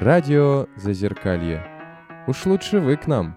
[0.00, 1.62] Радио Зазеркалье.
[2.26, 3.36] Уж лучше вы к нам.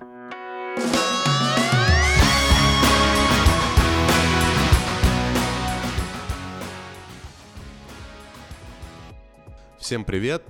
[9.77, 10.41] Всем привет!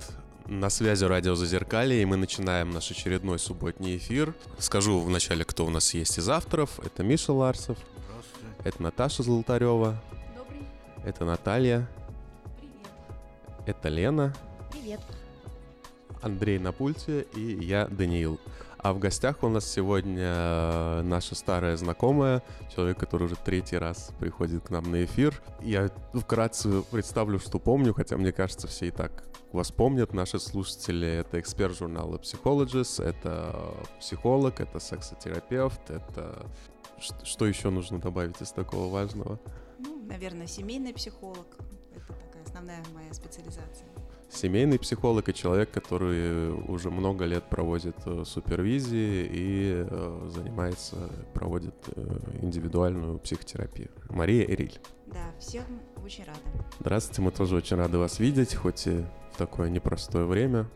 [0.46, 4.36] На связи радио Зазеркалье, и мы начинаем наш очередной субботний эфир.
[4.60, 6.80] Скажу вначале, кто у нас есть из авторов.
[6.86, 7.80] Это Миша Ларсов.
[8.64, 10.00] Это Наташа Золотарева.
[10.38, 10.68] Добрый.
[11.04, 11.90] Это Наталья.
[12.60, 13.66] Привет.
[13.66, 14.32] Это Лена.
[14.72, 15.02] Привет.
[16.24, 18.40] Андрей на пульте и я, Даниил.
[18.78, 22.44] А в гостях у нас сегодня э, наша старая знакомая,
[22.76, 25.42] человек, который уже третий раз приходит к нам на эфир.
[25.62, 29.24] Я вкратце представлю, что помню, хотя мне кажется, все и так
[29.54, 30.14] вас помнят.
[30.14, 36.46] Наши слушатели— это эксперт журнала Psychologist, это психолог, это сексотерапевт, это...
[37.24, 39.40] Что еще нужно добавить из такого важного?
[39.80, 41.48] Ну, наверное, семейный психолог.
[41.96, 43.88] Это такая основная моя специализация.
[44.34, 50.96] Семейный психолог и человек, который уже много лет проводит э, супервизии и э, занимается,
[51.34, 52.02] проводит э,
[52.42, 53.90] индивидуальную психотерапию.
[54.10, 54.80] Мария Эриль.
[55.08, 55.64] Да, всем
[56.04, 56.40] очень рада.
[56.80, 60.68] Здравствуйте, мы тоже очень рады вас видеть, хоть и в такое непростое время.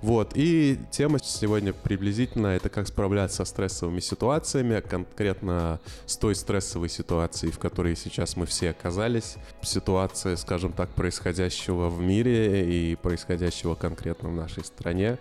[0.00, 6.88] Вот, и тема сегодня приблизительно это как справляться со стрессовыми ситуациями, конкретно с той стрессовой
[6.88, 9.36] ситуацией, в которой сейчас мы все оказались.
[9.62, 15.18] Ситуация, скажем так, происходящего в мире и происходящего конкретно в нашей стране.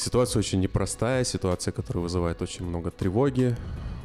[0.00, 3.54] Ситуация очень непростая, ситуация, которая вызывает очень много тревоги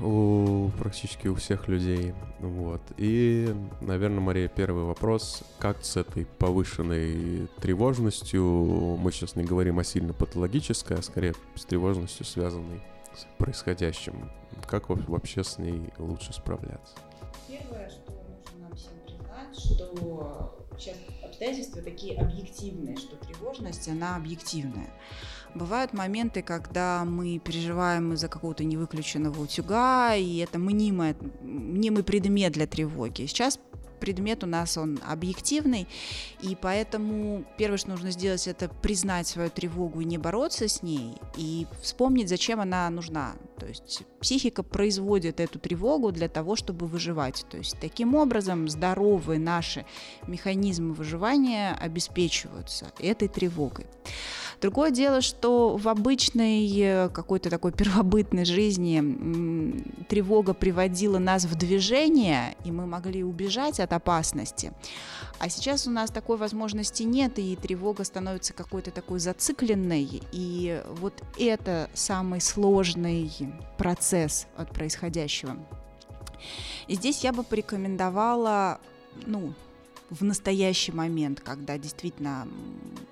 [0.02, 2.14] у практически у всех людей.
[2.42, 2.82] Вот.
[2.98, 5.42] И, наверное, Мария, первый вопрос.
[5.58, 11.64] Как с этой повышенной тревожностью, мы сейчас не говорим о сильно патологической, а скорее с
[11.64, 12.82] тревожностью, связанной
[13.16, 14.30] с происходящим.
[14.68, 16.94] Как во- вообще с ней лучше справляться?
[17.48, 24.90] Первое, что нужно нам всем признать, что сейчас обстоятельства такие объективные, что Тревожность, она объективная.
[25.56, 32.68] Бывают моменты, когда мы переживаем из-за какого-то невыключенного утюга, и это мнимое, мнимый предмет для
[32.68, 33.26] тревоги.
[33.26, 33.58] Сейчас
[34.06, 35.88] предмет у нас он объективный,
[36.40, 41.16] и поэтому первое, что нужно сделать, это признать свою тревогу и не бороться с ней,
[41.36, 43.34] и вспомнить, зачем она нужна.
[43.58, 47.48] То есть психика производит эту тревогу для того, чтобы выживать.
[47.50, 49.86] То есть таким образом здоровые наши
[50.28, 53.88] механизмы выживания обеспечиваются этой тревогой.
[54.62, 62.56] Другое дело, что в обычной э, какой-то такой первобытной жизни тревога приводила нас в движение,
[62.64, 64.74] и мы могли убежать от опасности.
[65.40, 70.22] А сейчас у нас такой возможности нет, и тревога становится какой-то такой зацикленной.
[70.32, 73.32] И вот это самый сложный
[73.78, 75.58] процесс от происходящего.
[76.88, 78.80] И здесь я бы порекомендовала,
[79.26, 79.54] ну,
[80.10, 82.48] в настоящий момент, когда действительно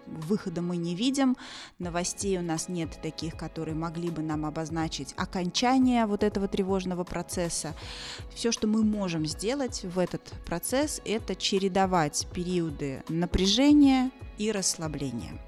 [0.05, 1.35] выхода мы не видим,
[1.79, 7.73] новостей у нас нет таких, которые могли бы нам обозначить окончание вот этого тревожного процесса.
[8.33, 15.39] Все, что мы можем сделать в этот процесс, это чередовать периоды напряжения и расслабления.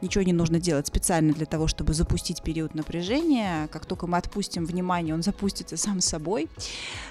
[0.00, 3.68] Ничего не нужно делать специально для того, чтобы запустить период напряжения.
[3.68, 6.48] Как только мы отпустим внимание, он запустится сам собой.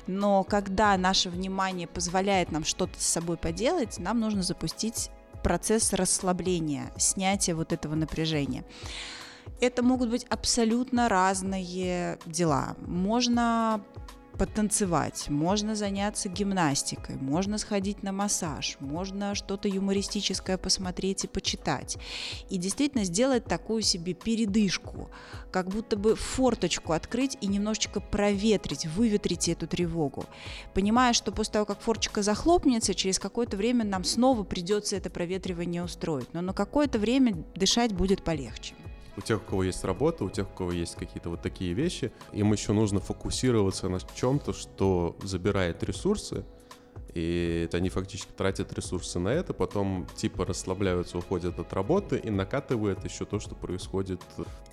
[0.08, 5.10] Но когда наше внимание позволяет нам что-то с собой поделать, нам нужно запустить
[5.44, 8.64] процесс расслабления, снятия вот этого напряжения.
[9.60, 12.76] Это могут быть абсолютно разные дела.
[12.86, 13.82] Можно
[14.38, 21.98] потанцевать, можно заняться гимнастикой, можно сходить на массаж, можно что-то юмористическое посмотреть и почитать.
[22.50, 25.10] И действительно сделать такую себе передышку,
[25.52, 30.26] как будто бы форточку открыть и немножечко проветрить, выветрить эту тревогу.
[30.74, 35.84] Понимая, что после того, как форточка захлопнется, через какое-то время нам снова придется это проветривание
[35.84, 36.34] устроить.
[36.34, 38.76] Но на какое-то время дышать будет полегче.
[39.18, 42.12] У тех, у кого есть работа, у тех, у кого есть какие-то вот такие вещи,
[42.34, 46.46] им еще нужно фокусироваться на чем-то, что забирает ресурсы,
[47.14, 53.04] и они фактически тратят ресурсы на это, потом типа расслабляются, уходят от работы и накатывает
[53.04, 54.22] еще то, что происходит.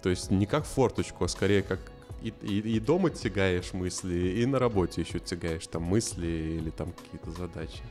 [0.02, 1.80] То есть не как форточку, а скорее как
[2.22, 6.92] и, и, и дома тягаешь мысли, и на работе еще тягаешь там мысли или там
[6.92, 7.82] какие-то задачи.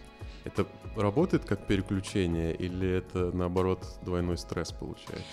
[0.44, 5.24] Это работает как переключение или это наоборот двойной стресс получается?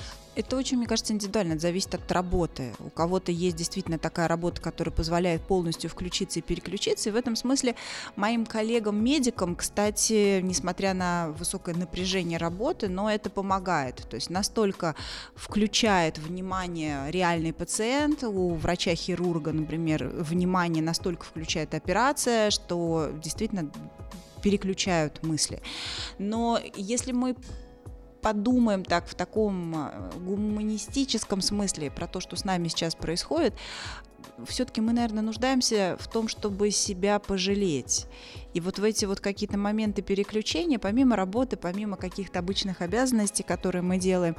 [0.40, 2.72] Это очень, мне кажется, индивидуально, это зависит от работы.
[2.78, 7.10] У кого-то есть действительно такая работа, которая позволяет полностью включиться и переключиться.
[7.10, 7.76] И в этом смысле
[8.16, 13.96] моим коллегам-медикам, кстати, несмотря на высокое напряжение работы, но это помогает.
[14.08, 14.94] То есть настолько
[15.34, 23.70] включает внимание реальный пациент, у врача-хирурга, например, внимание настолько включает операция, что действительно
[24.42, 25.60] переключают мысли.
[26.18, 27.36] Но если мы
[28.20, 33.54] подумаем так в таком э, гуманистическом смысле про то, что с нами сейчас происходит,
[34.46, 38.06] все-таки мы, наверное, нуждаемся в том, чтобы себя пожалеть.
[38.54, 43.82] И вот в эти вот какие-то моменты переключения, помимо работы, помимо каких-то обычных обязанностей, которые
[43.82, 44.36] мы делаем,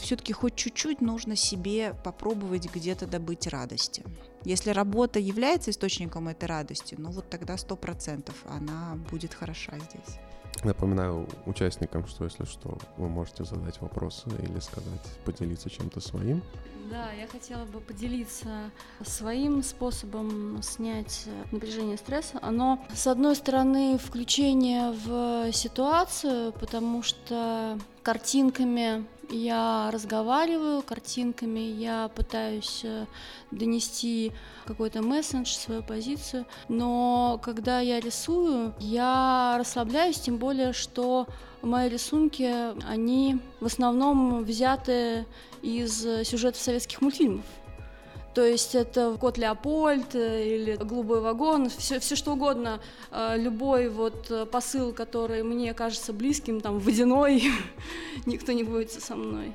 [0.00, 4.02] все-таки хоть чуть-чуть нужно себе попробовать где-то добыть радости.
[4.44, 10.18] Если работа является источником этой радости, ну вот тогда сто процентов она будет хороша здесь.
[10.64, 16.42] Напоминаю участникам, что если что, вы можете задать вопросы или сказать, поделиться чем-то своим.
[16.90, 18.70] Да, я хотела бы поделиться
[19.04, 22.38] своим способом снять напряжение стресса.
[22.42, 32.82] Оно, с одной стороны, включение в ситуацию, потому что картинками я разговариваю, картинками я пытаюсь
[32.84, 33.06] э,
[33.50, 34.32] донести
[34.66, 41.26] какой-то месседж, свою позицию, но когда я рисую, я расслабляюсь, тем более, что
[41.62, 42.50] мои рисунки,
[42.86, 45.26] они в основном взяты
[45.62, 47.44] из сюжетов советских мультфильмов.
[48.36, 52.80] То есть это кот Леопольд э, или голубой вагон, все, все что угодно,
[53.10, 57.44] э, любой вот посыл, который мне кажется близким, там водяной,
[58.26, 59.54] никто не будет со мной.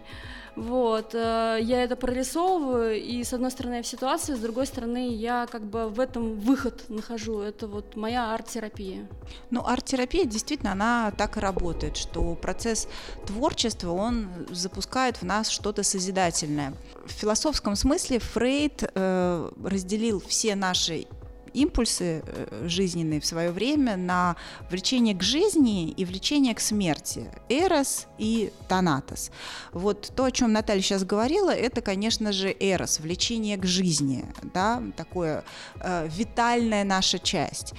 [0.55, 5.13] Вот, э, я это прорисовываю, и с одной стороны я в ситуации, с другой стороны
[5.15, 7.39] я как бы в этом выход нахожу.
[7.39, 9.07] Это вот моя арт-терапия.
[9.49, 12.87] Ну, арт-терапия действительно, она так и работает, что процесс
[13.25, 16.73] творчества, он запускает в нас что-то созидательное.
[17.05, 21.07] В философском смысле Фрейд э, разделил все наши
[21.53, 24.35] импульсы э, жизненные в свое время на
[24.69, 27.31] влечение к жизни и влечение к смерти.
[27.49, 29.31] Эрос и Танатос.
[29.71, 34.83] Вот то, о чем Наталья сейчас говорила, это, конечно же, Эрос, влечение к жизни, да,
[34.95, 35.43] такое
[35.79, 37.73] э, витальная наша часть.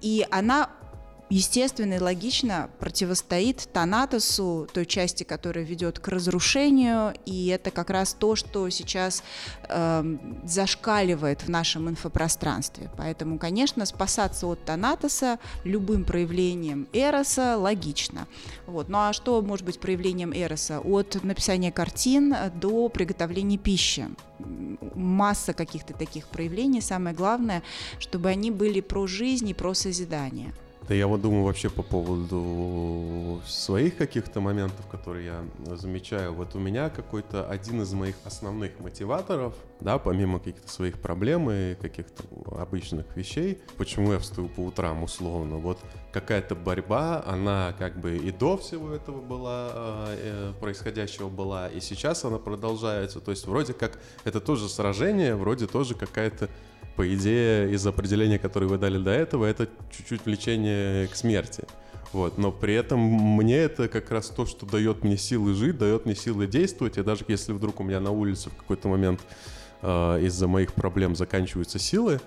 [0.00, 0.70] И она
[1.32, 8.12] естественно и логично противостоит Танатосу, той части, которая ведет к разрушению, и это как раз
[8.12, 9.24] то, что сейчас
[9.68, 12.90] э, зашкаливает в нашем инфопространстве.
[12.98, 18.28] Поэтому, конечно, спасаться от Танатоса любым проявлением Эроса логично.
[18.66, 18.90] Вот.
[18.90, 20.80] Ну а что может быть проявлением Эроса?
[20.80, 24.06] От написания картин до приготовления пищи
[24.94, 26.82] масса каких-то таких проявлений.
[26.82, 27.62] Самое главное,
[27.98, 30.52] чтобы они были про жизнь и про созидание.
[30.88, 36.32] Да я вот думаю вообще по поводу своих каких-то моментов, которые я замечаю.
[36.34, 41.76] Вот у меня какой-то один из моих основных мотиваторов, да, помимо каких-то своих проблем и
[41.76, 42.24] каких-то
[42.58, 45.78] обычных вещей, почему я встаю по утрам условно, вот
[46.12, 49.70] какая-то борьба, она как бы и до всего этого была,
[50.08, 53.20] э, происходящего была, и сейчас она продолжается.
[53.20, 56.48] То есть вроде как это тоже сражение, вроде тоже какая-то
[56.96, 61.64] по идее, из определения, которое вы дали до этого, это чуть-чуть влечение к смерти.
[62.12, 66.04] Вот, но при этом мне это как раз то, что дает мне силы жить, дает
[66.04, 66.98] мне силы действовать.
[66.98, 69.20] И даже если вдруг у меня на улице в какой-то момент
[69.80, 72.20] э, из-за моих проблем заканчиваются силы,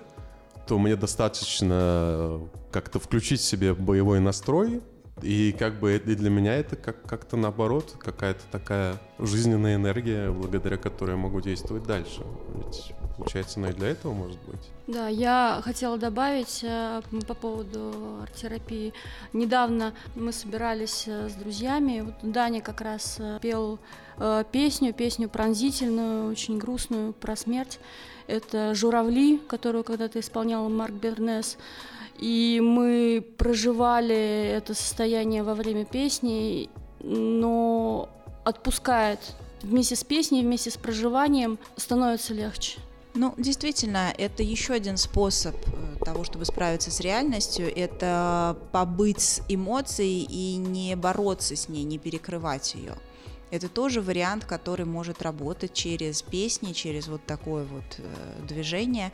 [0.66, 2.40] то мне достаточно
[2.72, 4.80] как-то включить себе боевой настрой,
[5.22, 10.76] и как бы и для меня это как- как-то наоборот, какая-то такая жизненная энергия, благодаря
[10.76, 12.22] которой я могу действовать дальше.
[12.54, 14.60] Ведь получается, она и для этого может быть.
[14.86, 18.92] Да, я хотела добавить э, по поводу арт-терапии.
[19.32, 23.78] Недавно мы собирались э, с друзьями, вот Даня как раз э, пел
[24.50, 27.78] песню, песню пронзительную, очень грустную про смерть.
[28.26, 31.58] Это «Журавли», которую когда-то исполнял Марк Бернес.
[32.18, 36.70] И мы проживали это состояние во время песни,
[37.00, 38.08] но
[38.44, 39.20] отпускает
[39.62, 42.78] вместе с песней, вместе с проживанием становится легче.
[43.16, 49.42] Ну, действительно, это еще один способ э, того, чтобы справиться с реальностью, это побыть с
[49.48, 52.94] эмоцией и не бороться с ней, не перекрывать ее.
[53.50, 59.12] Это тоже вариант, который может работать через песни, через вот такое вот э, движение.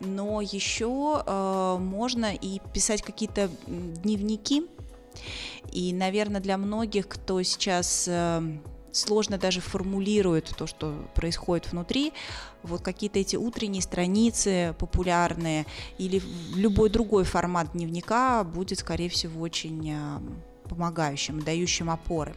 [0.00, 4.66] Но еще э, можно и писать какие-то дневники.
[5.70, 8.42] И, наверное, для многих, кто сейчас э,
[8.90, 12.12] сложно даже формулирует то, что происходит внутри,
[12.64, 15.66] вот какие-то эти утренние страницы популярные
[15.98, 16.20] или
[16.54, 20.18] любой другой формат дневника будет, скорее всего, очень э,
[20.68, 22.34] помогающим, дающим опоры.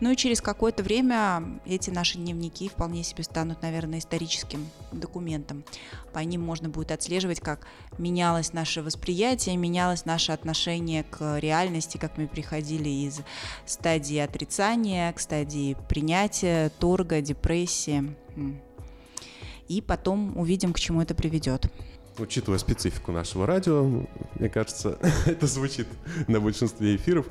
[0.00, 5.64] Ну и через какое-то время эти наши дневники вполне себе станут, наверное, историческим документом.
[6.12, 7.66] По ним можно будет отслеживать, как
[7.98, 13.20] менялось наше восприятие, менялось наше отношение к реальности, как мы приходили из
[13.66, 18.14] стадии отрицания к стадии принятия, торга, депрессии.
[19.68, 21.70] И потом увидим, к чему это приведет
[22.20, 23.84] учитывая специфику нашего радио,
[24.38, 25.86] мне кажется, это звучит
[26.26, 27.26] на большинстве эфиров,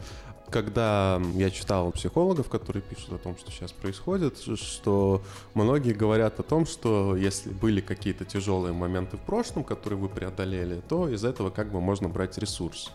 [0.50, 5.22] когда я читал психологов, которые пишут о том, что сейчас происходит, что
[5.54, 10.82] многие говорят о том, что если были какие-то тяжелые моменты в прошлом, которые вы преодолели,
[10.88, 12.92] то из этого как бы можно брать ресурс.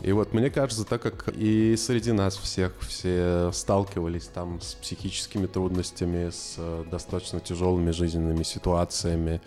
[0.00, 5.46] И вот мне кажется, так как и среди нас всех все сталкивались там с психическими
[5.46, 9.40] трудностями, с э, достаточно тяжелыми жизненными ситуациями,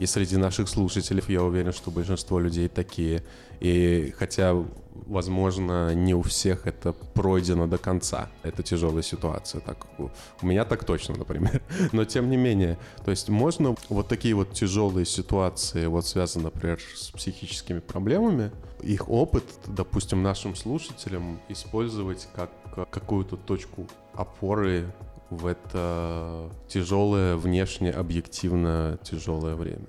[0.00, 3.22] и среди наших слушателей я уверен, что большинство людей такие.
[3.60, 4.54] И хотя,
[4.94, 9.60] возможно, не у всех это пройдено до конца, это тяжелая ситуация.
[9.60, 11.60] Так, у меня так точно, например.
[11.92, 16.80] Но тем не менее, то есть можно вот такие вот тяжелые ситуации, вот связанные, например,
[16.80, 18.52] с психическими проблемами,
[18.82, 22.50] их опыт, допустим, нашим слушателям использовать как
[22.90, 24.90] какую-то точку опоры
[25.30, 29.86] в это тяжелое, внешне объективно тяжелое время?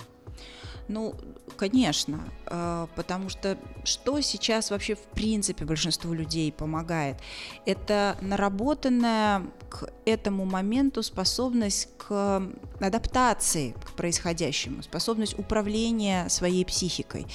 [0.87, 1.15] Ну,
[1.55, 7.17] конечно, э, потому что что сейчас вообще в принципе большинству людей помогает?
[7.65, 12.43] Это наработанная к этому моменту способность к
[12.79, 17.25] адаптации к происходящему, способность управления своей психикой.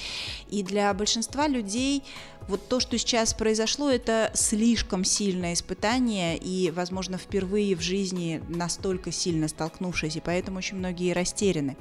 [0.49, 2.03] И для большинства людей
[2.47, 9.11] вот то, что сейчас произошло, это слишком сильное испытание и, возможно, впервые в жизни настолько
[9.11, 11.75] сильно столкнувшись, и поэтому очень многие растеряны.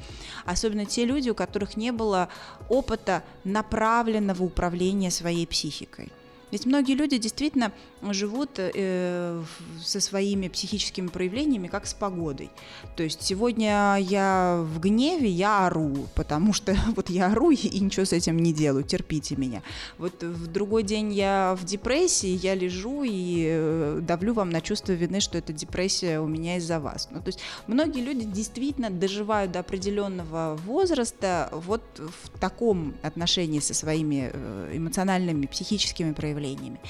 [0.45, 2.26] Особенно те люди, у которых не было
[2.69, 6.13] опыта направленного управления своей психикой.
[6.53, 7.73] Ведь многие люди действительно
[8.03, 9.43] живут э,
[9.83, 12.51] со своими психическими проявлениями, как с погодой.
[12.97, 18.05] То есть сегодня я в гневе, я ору, потому что вот я ору и ничего
[18.05, 19.63] с этим не делаю, терпите меня.
[19.99, 24.93] Вот в другой день я в депрессии, я лежу и э, давлю вам на чувство
[24.93, 27.09] вины, что эта депрессия у меня из-за вас.
[27.11, 33.75] Ну, то есть многие люди действительно доживают до определенного возраста вот в таком отношении со
[33.75, 36.81] своими э, эмоциональными, психическими проявлениями проявлениями.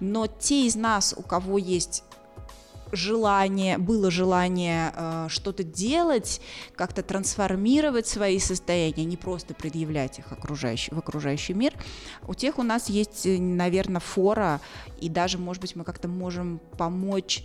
[0.00, 2.04] Но те из нас, у кого есть
[2.92, 6.40] желание, было желание э, что-то делать,
[6.74, 11.72] как-то трансформировать свои состояния, не просто предъявлять их окружающий, в окружающий мир,
[12.26, 14.60] у тех у нас есть, э, наверное, фора,
[15.00, 17.44] и даже, может быть, мы как-то можем помочь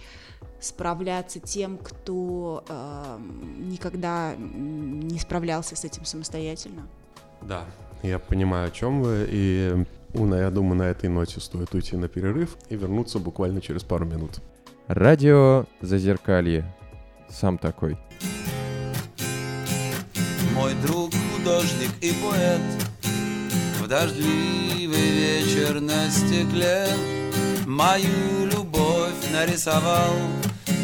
[0.60, 3.20] справляться тем, кто э,
[3.60, 6.88] никогда не справлялся с этим самостоятельно.
[7.44, 7.66] Да,
[8.02, 9.86] я понимаю, о чем вы, и
[10.17, 14.41] я думаю, на этой ноте стоит уйти на перерыв и вернуться буквально через пару минут.
[14.88, 16.74] Радио Зазеркалье.
[17.29, 17.98] Сам такой.
[20.53, 21.12] Мой друг
[21.45, 22.62] художник и поэт
[23.81, 26.88] В дождливый вечер на стекле
[27.67, 30.13] Мою любовь нарисовал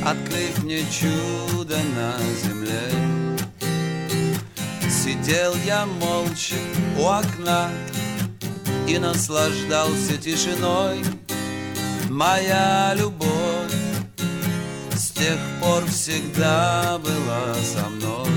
[0.05, 2.81] Открыв мне чудо на земле
[4.89, 6.55] Сидел я молча
[6.99, 7.71] у окна
[8.91, 10.99] и наслаждался тишиной.
[12.09, 13.73] Моя любовь
[14.93, 18.27] с тех пор всегда была со мной.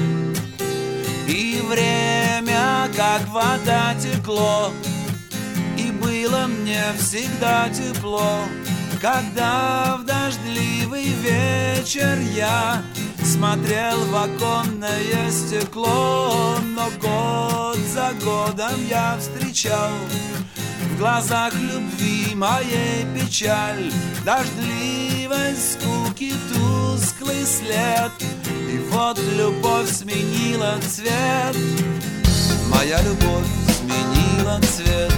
[1.26, 4.70] И время, как вода, текло
[5.76, 8.38] И было мне всегда тепло.
[9.00, 12.80] Когда в дождливый вечер я
[13.24, 19.90] Смотрел в оконное стекло Но год за годом я встречал
[20.90, 23.90] В глазах любви моей печаль
[24.24, 28.12] Дождливой скуки тусклый след.
[28.70, 31.56] И вот любовь сменила цвет
[32.68, 33.46] Моя любовь
[33.80, 35.14] сменила цвет.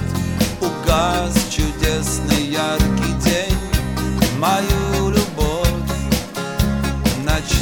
[0.60, 3.58] Угас чудесный яркий день
[4.38, 5.25] Мою любовь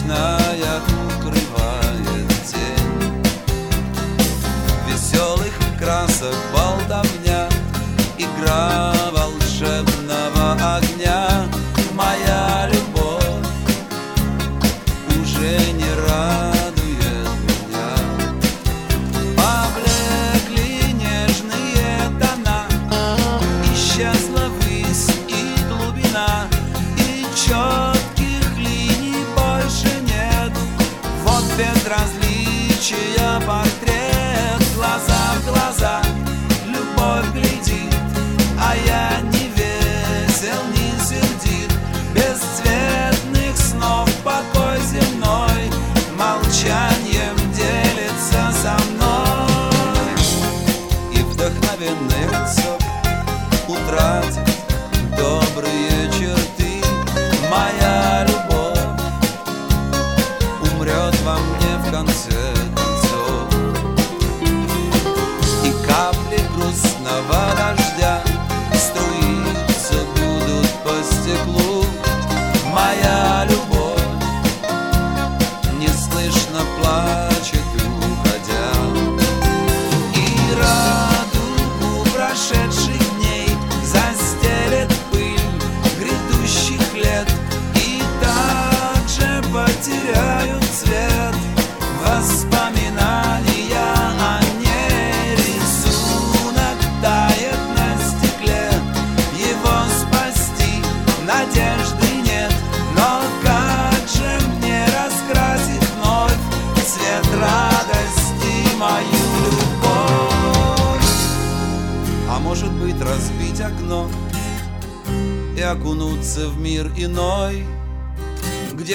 [0.05, 0.81] ночная
[1.17, 3.23] укрывает тень.
[4.87, 7.14] Веселых красок болтовня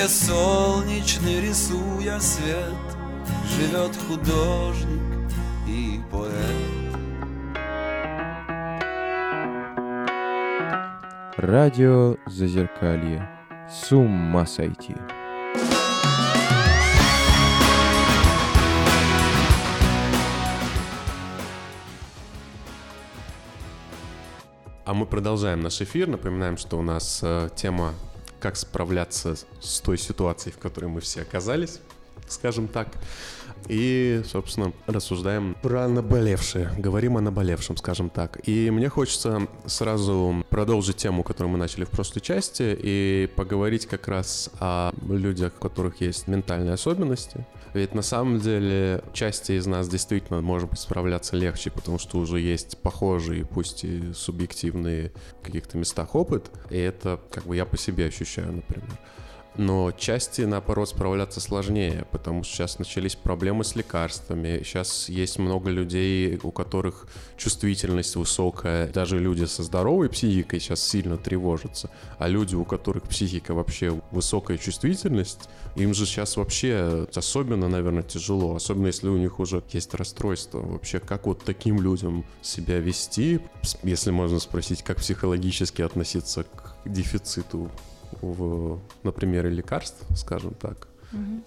[0.10, 2.74] солнечный рисуя свет
[3.46, 5.32] Живет художник
[5.68, 6.89] и поэт
[11.38, 13.30] Радио Зазеркалье.
[13.70, 14.94] С ума сойти.
[24.84, 26.10] А мы продолжаем наш эфир.
[26.10, 27.94] Напоминаем, что у нас э, тема
[28.39, 31.79] «Как справляться с той ситуацией, в которой мы все оказались»,
[32.27, 32.88] скажем так.
[33.68, 36.72] И, собственно, рассуждаем про наболевшее.
[36.78, 38.39] Говорим о наболевшем, скажем так.
[38.48, 44.08] И мне хочется сразу продолжить тему, которую мы начали в прошлой части, и поговорить как
[44.08, 47.46] раз о людях, у которых есть ментальные особенности.
[47.74, 52.39] Ведь на самом деле части из нас действительно, может быть, справляться легче, потому что уже
[52.39, 56.50] есть похожие, пусть и субъективные в каких-то местах опыт.
[56.70, 58.89] И это как бы я по себе ощущаю, например.
[59.58, 64.62] Но части, наоборот, справляться сложнее, потому что сейчас начались проблемы с лекарствами.
[64.63, 68.88] Сейчас есть много людей, у которых чувствительность высокая.
[68.88, 71.89] Даже люди со здоровой психикой сейчас сильно тревожатся.
[72.20, 78.56] А люди, у которых психика вообще высокая чувствительность, им же сейчас вообще особенно, наверное, тяжело.
[78.56, 80.60] Особенно если у них уже есть расстройство.
[80.60, 83.41] Вообще, как вот таким людям себя вести,
[83.84, 87.69] если можно спросить, как психологически относиться к дефициту
[88.22, 90.88] в, на примере лекарств, скажем так.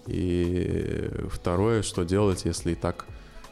[0.07, 3.05] И второе, что делать, если и так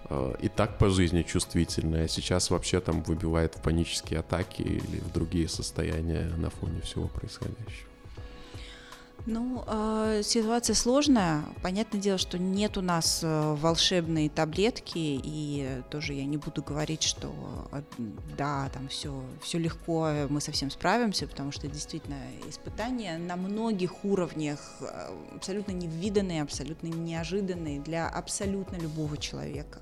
[0.10, 5.00] э, и так по жизни чувствительная, а сейчас вообще там выбивает в панические атаки или
[5.00, 7.90] в другие состояния на фоне всего происходящего.
[9.25, 11.43] Ну, э, ситуация сложная.
[11.62, 17.03] Понятное дело, что нет у нас э, волшебной таблетки, и тоже я не буду говорить,
[17.03, 17.31] что
[17.71, 17.81] э,
[18.38, 22.17] да, там все, все легко, мы совсем справимся, потому что действительно
[22.49, 29.81] испытания на многих уровнях э, абсолютно невиданные, абсолютно неожиданные для абсолютно любого человека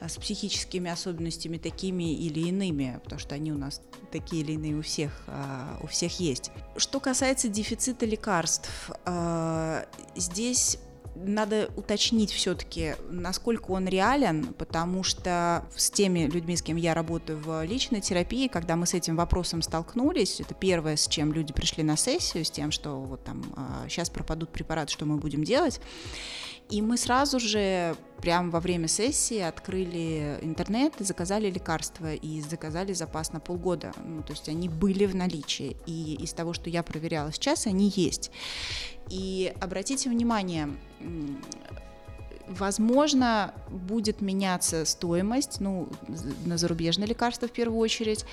[0.00, 4.76] э, с психическими особенностями такими или иными, потому что они у нас такие или иные
[4.76, 6.50] у всех, э, у всех есть.
[6.76, 8.61] Что касается дефицита лекарств,
[9.04, 9.84] э,
[10.16, 10.78] здесь
[11.14, 17.38] надо уточнить все-таки, насколько он реален, потому что с теми людьми, с кем я работаю
[17.38, 21.82] в личной терапии, когда мы с этим вопросом столкнулись, это первое, с чем люди пришли
[21.82, 23.42] на сессию, с тем, что вот там
[23.88, 25.80] сейчас пропадут препараты, что мы будем делать.
[26.72, 32.94] И мы сразу же, прямо во время сессии, открыли интернет и заказали лекарства, и заказали
[32.94, 33.92] запас на полгода.
[34.02, 37.92] Ну, то есть они были в наличии, и из того, что я проверяла сейчас, они
[37.94, 38.30] есть.
[39.10, 40.70] И обратите внимание,
[42.58, 45.88] возможно, будет меняться стоимость, ну,
[46.44, 48.24] на зарубежные лекарства в первую очередь,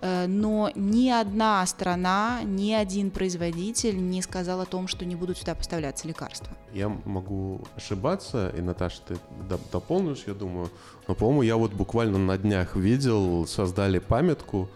[0.00, 5.38] э, но ни одна страна, ни один производитель не сказал о том, что не будут
[5.38, 6.48] сюда поставляться лекарства.
[6.72, 9.14] Я могу ошибаться, и, Наташа, ты
[9.48, 10.70] доп- дополнишь, я думаю.
[11.08, 14.68] Но, по-моему, я вот буквально на днях видел, создали памятку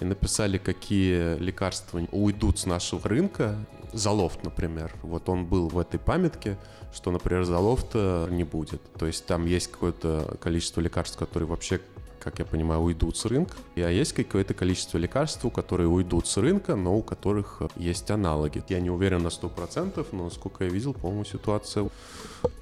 [0.00, 3.56] и написали, какие лекарства уйдут с нашего рынка.
[3.92, 4.94] Залофт, например.
[5.02, 6.58] Вот он был в этой памятке,
[6.96, 8.80] что, например, Залофта не будет.
[8.98, 11.78] То есть там есть какое-то количество лекарств, которые вообще
[12.26, 13.56] как я понимаю, уйдут с рынка.
[13.76, 18.64] И, а есть какое-то количество лекарств, которые уйдут с рынка, но у которых есть аналоги.
[18.68, 21.88] Я не уверен на 100%, но сколько я видел, по-моему, ситуация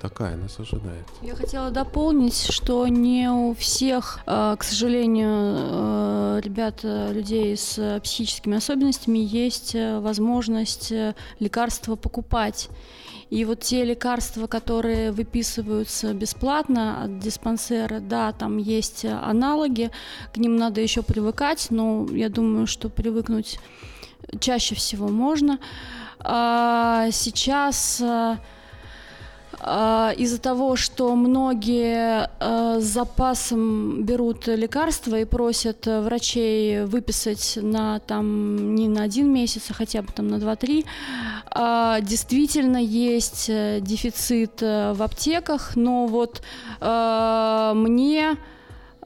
[0.03, 1.07] такая нас ожидает.
[1.23, 8.01] Я хотела дополнить, что не у всех, э, к сожалению, э, ребят, э, людей с
[8.03, 12.69] психическими особенностями есть э, возможность э, лекарства покупать.
[13.31, 19.05] И вот те лекарства, которые выписываются бесплатно от диспансера, да, там есть
[19.55, 19.91] аналоги,
[20.33, 23.59] к ним надо еще привыкать, но я думаю, что привыкнуть
[24.41, 25.59] чаще всего можно.
[26.19, 28.39] А сейчас а,
[29.67, 37.99] А, из-за того, что многие а, с запасом берут лекарства и просят врачей выписать на
[38.01, 40.85] там не на один месяц, а хотя бы там на 2-3,
[41.51, 46.43] а, действительно есть э, дефицит э, в аптеках, но вот
[46.81, 48.37] мне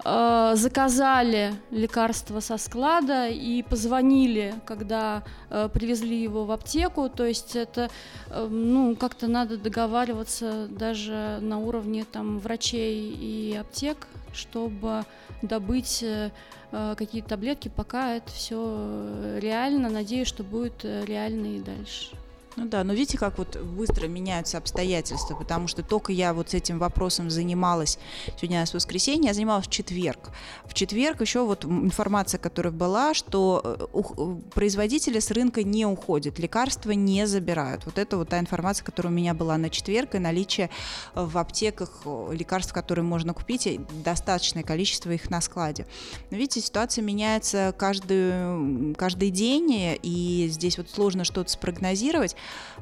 [0.04, 7.08] Э, заказали лекарство со склада и позвонили, когда э, привезли его в аптеку.
[7.08, 7.90] То есть это,
[8.30, 15.04] э, ну, как-то надо договариваться даже на уровне там врачей и аптек, чтобы
[15.42, 16.30] добыть э,
[16.70, 19.88] э какие-то таблетки, пока это все реально.
[19.88, 22.14] Надеюсь, что будет реально и дальше.
[22.58, 26.54] Ну да, но видите, как вот быстро меняются обстоятельства, потому что только я вот с
[26.54, 28.00] этим вопросом занималась,
[28.36, 30.30] сегодня у нас воскресенье, я занималась в четверг.
[30.64, 36.40] В четверг еще вот информация, которая была, что э, э, производители с рынка не уходят,
[36.40, 37.84] лекарства не забирают.
[37.84, 40.68] Вот это вот та информация, которая у меня была на четверг, и наличие
[41.14, 45.86] в аптеках лекарств, которые можно купить, и достаточное количество их на складе.
[46.32, 52.34] Но видите, ситуация меняется каждый, каждый день, и здесь вот сложно что-то спрогнозировать.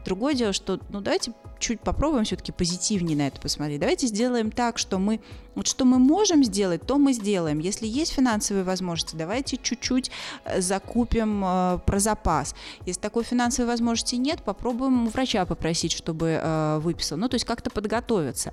[0.04, 3.80] Другое дело, что, ну, давайте чуть попробуем все-таки позитивнее на это посмотреть.
[3.80, 5.20] Давайте сделаем так, что мы,
[5.56, 7.58] вот что мы можем сделать, то мы сделаем.
[7.58, 10.10] Если есть финансовые возможности, давайте чуть-чуть
[10.44, 12.54] э, закупим э, про запас.
[12.84, 17.16] Если такой финансовой возможности нет, попробуем у врача попросить, чтобы э, выписал.
[17.16, 18.52] Ну, то есть как-то подготовиться.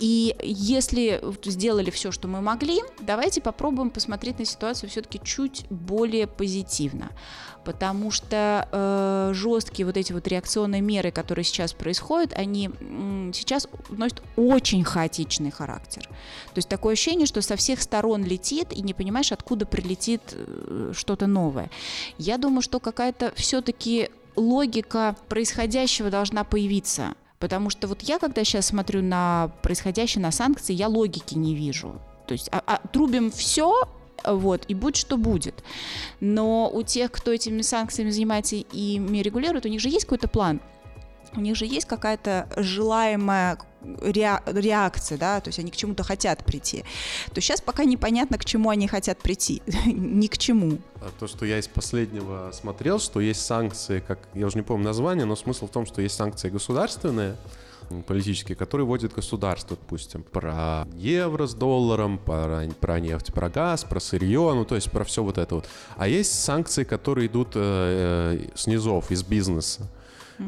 [0.00, 6.26] И если сделали все, что мы могли, давайте попробуем посмотреть на ситуацию все-таки чуть более
[6.26, 7.10] позитивно
[7.64, 13.66] потому что э, жесткие вот эти вот реакционные меры, которые сейчас происходят, они м, сейчас
[13.88, 16.08] носят очень хаотичный характер.
[16.54, 20.92] То есть такое ощущение, что со всех сторон летит и не понимаешь, откуда прилетит э,
[20.94, 21.70] что-то новое.
[22.18, 27.14] Я думаю, что какая-то все-таки логика происходящего должна появиться.
[27.38, 32.00] Потому что вот я, когда сейчас смотрю на происходящее, на санкции, я логики не вижу.
[32.26, 33.86] То есть а, а, трубим все,
[34.24, 35.62] вот, и будь что будет.
[36.20, 40.28] Но у тех, кто этими санкциями занимается и ими регулирует, у них же есть какой-то
[40.28, 40.60] план,
[41.36, 43.58] у них же есть какая-то желаемая
[44.02, 46.84] реакция, да, то есть они к чему-то хотят прийти.
[47.32, 50.78] То сейчас пока непонятно, к чему они хотят прийти, ни к чему.
[50.96, 54.86] А то, что я из последнего смотрел, что есть санкции, как я уже не помню
[54.86, 57.36] название, но смысл в том, что есть санкции государственные,
[58.06, 64.00] политические, которые вводит государство, допустим, про евро с долларом, про, про нефть, про газ, про
[64.00, 65.68] сырье, ну то есть про все вот это вот.
[65.96, 69.90] А есть санкции, которые идут э, э, снизов, из бизнеса.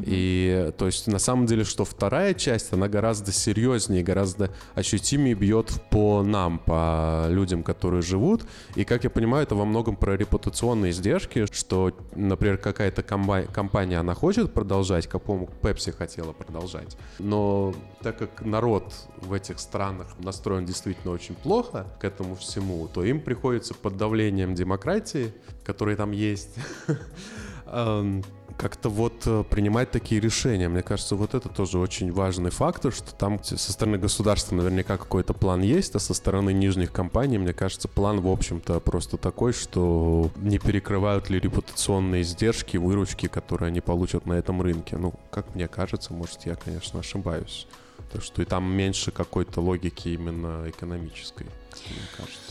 [0.03, 5.81] И то есть на самом деле, что вторая часть, она гораздо серьезнее, гораздо ощутимее бьет
[5.89, 8.43] по нам, по людям, которые живут.
[8.75, 14.13] И, как я понимаю, это во многом про репутационные издержки, что, например, какая-то компания, она
[14.13, 16.97] хочет продолжать, как, по Pepsi хотела продолжать.
[17.19, 23.03] Но так как народ в этих странах настроен действительно очень плохо к этому всему, то
[23.03, 25.33] им приходится под давлением демократии,
[25.65, 26.55] которая там есть,
[27.65, 28.23] эм,
[28.57, 30.67] как-то вот э, принимать такие решения.
[30.67, 35.33] Мне кажется, вот это тоже очень важный фактор, что там со стороны государства наверняка какой-то
[35.33, 40.31] план есть, а со стороны нижних компаний, мне кажется, план, в общем-то, просто такой, что
[40.37, 44.97] не перекрывают ли репутационные издержки, выручки, которые они получат на этом рынке.
[44.97, 47.67] Ну, как мне кажется, может, я, конечно, ошибаюсь.
[48.11, 52.46] То, что и там меньше какой-то логики именно экономической, мне кажется.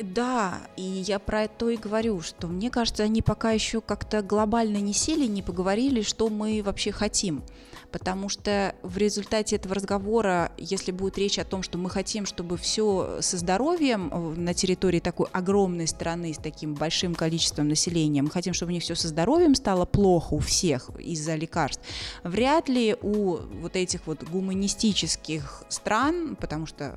[0.00, 4.78] Да, и я про это и говорю, что мне кажется, они пока еще как-то глобально
[4.78, 7.42] не сели, не поговорили, что мы вообще хотим
[7.90, 12.56] потому что в результате этого разговора, если будет речь о том, что мы хотим, чтобы
[12.56, 18.30] все со здоровьем э, на территории такой огромной страны с таким большим количеством населения, мы
[18.30, 21.82] хотим, чтобы у них все со здоровьем стало плохо у всех из-за лекарств,
[22.24, 26.94] вряд ли у вот этих вот гуманистических стран, потому что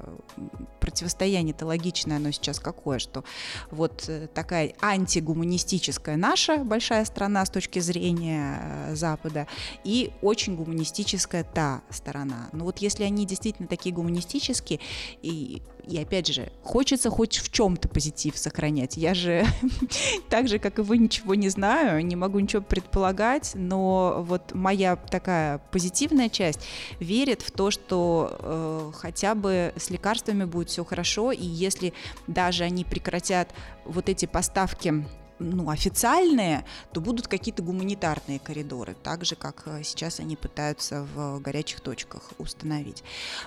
[0.80, 3.24] противостояние-то логичное, оно сейчас какое, что
[3.72, 9.48] вот э, такая антигуманистическая наша большая страна с точки зрения э, Запада
[9.84, 12.50] и очень гуманистическая гуманистическая та сторона.
[12.52, 14.80] Но вот если они действительно такие гуманистические,
[15.22, 18.98] и, и опять же, хочется хоть в чем-то позитив сохранять.
[18.98, 19.46] Я же
[20.30, 24.98] так же, как и вы, ничего не знаю, не могу ничего предполагать, но вот моя
[24.98, 26.60] такая позитивная часть
[27.00, 31.94] верит в то, что э, хотя бы с лекарствами будет все хорошо, и если
[32.28, 33.50] даже они прекратят
[33.86, 35.06] вот эти поставки
[35.44, 41.40] ну, официальные, то будут какие-то гуманитарные коридоры, так же, как э, сейчас они пытаются в
[41.40, 43.04] горячих точках установить.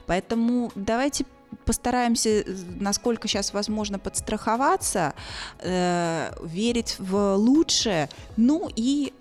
[0.07, 1.25] Поэтому давайте
[1.65, 2.45] постараемся, э,
[2.79, 5.15] насколько сейчас возможно, подстраховаться,
[5.61, 9.13] э, верить в лучшее, ну и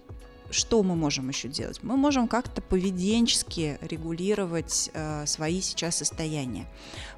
[0.52, 1.82] что мы можем еще делать?
[1.84, 6.66] Мы можем как-то поведенчески регулировать э, свои сейчас состояния,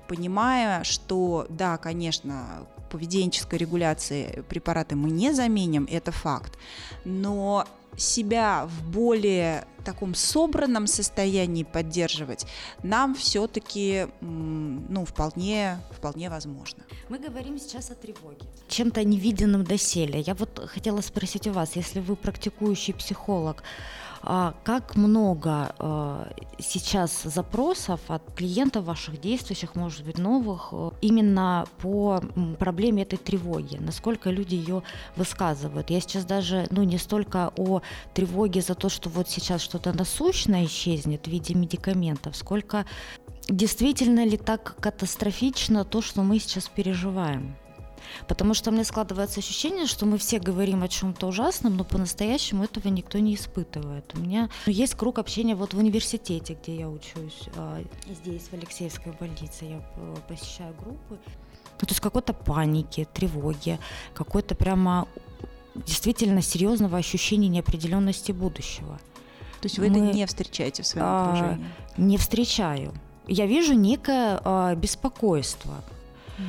[0.08, 6.58] понимая, что да, конечно, поведенческой регуляции препараты мы не заменим, это факт,
[7.06, 7.66] но
[7.98, 12.46] себя в более таком собранном состоянии поддерживать
[12.84, 16.84] нам все-таки ну, вполне, вполне возможно.
[17.10, 18.46] Мы говорим сейчас о тревоге.
[18.68, 20.20] Чем-то невиденным доселе.
[20.20, 23.64] Я вот хотела спросить у вас, если вы практикующий психолог,
[24.64, 32.22] как много а, сейчас запросов от клиентов ваших действующих, может быть, новых, э, именно по
[32.60, 33.78] проблеме этой тревоги?
[33.78, 34.84] Насколько люди ее
[35.16, 35.90] высказывают?
[35.90, 37.82] Я сейчас даже, ну, не столько о
[38.14, 42.86] тревоге за то, что вот сейчас что-то насущное исчезнет в виде медикаментов, сколько
[43.48, 47.56] действительно ли так катастрофично то, что мы сейчас переживаем?
[48.28, 52.88] Потому что мне складывается ощущение, что мы все говорим о чем-то ужасном, но по-настоящему этого
[52.88, 54.14] никто не испытывает.
[54.16, 59.14] У меня есть круг общения вот в университете, где я учусь, а, здесь, в Алексеевской
[59.14, 61.18] больнице, я э, посещаю группы.
[61.80, 63.80] Ну, то есть какой-то паники, тревоги,
[64.14, 65.08] какой-то прямо
[65.76, 69.00] действительно серьезного ощущения неопределенности будущего.
[69.62, 71.66] То есть вы Мы, это не встречаете в своем а, окружении?
[71.98, 72.94] Не встречаю.
[73.28, 75.76] Я вижу некое а, беспокойство.
[76.38, 76.42] А,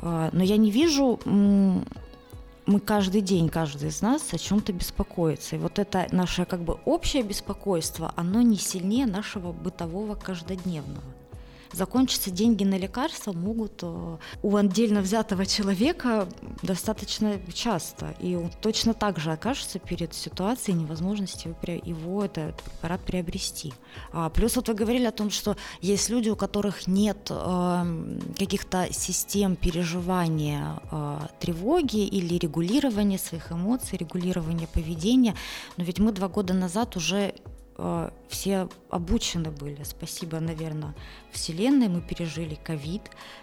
[0.00, 5.56] но я не вижу мы каждый день, каждый из нас о чем-то беспокоится.
[5.56, 11.02] И вот это наше как бы общее беспокойство, оно не сильнее нашего бытового каждодневного
[11.72, 16.28] закончиться деньги на лекарства могут э, у отдельно взятого человека
[16.62, 18.14] достаточно часто.
[18.20, 21.54] И он точно так же окажется перед ситуацией невозможности
[21.84, 23.72] его этот препарат приобрести.
[24.12, 28.92] А плюс вот вы говорили о том, что есть люди, у которых нет э, каких-то
[28.92, 35.34] систем переживания э, тревоги или регулирования своих эмоций, регулирования поведения.
[35.76, 37.34] Но ведь мы два года назад уже
[38.28, 39.82] все обучены были.
[39.84, 40.94] Спасибо, наверное,
[41.32, 41.88] Вселенной.
[41.88, 43.02] Мы пережили ковид,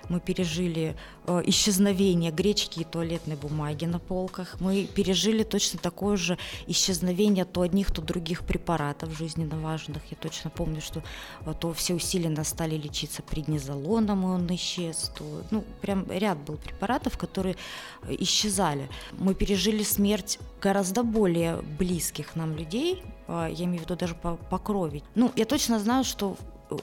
[0.09, 0.95] мы пережили
[1.27, 7.61] э, исчезновение гречки и туалетной бумаги на полках, мы пережили точно такое же исчезновение то
[7.61, 10.01] одних, то других препаратов жизненно важных.
[10.09, 11.03] Я точно помню, что
[11.45, 15.11] э, то все усиленно стали лечиться преднизолоном, и он исчез.
[15.17, 17.55] То, ну, прям ряд был препаратов, которые
[18.03, 18.89] э, исчезали.
[19.11, 24.35] Мы пережили смерть гораздо более близких нам людей, э, я имею в виду даже по,
[24.35, 25.03] по крови.
[25.15, 26.35] Ну, я точно знаю, что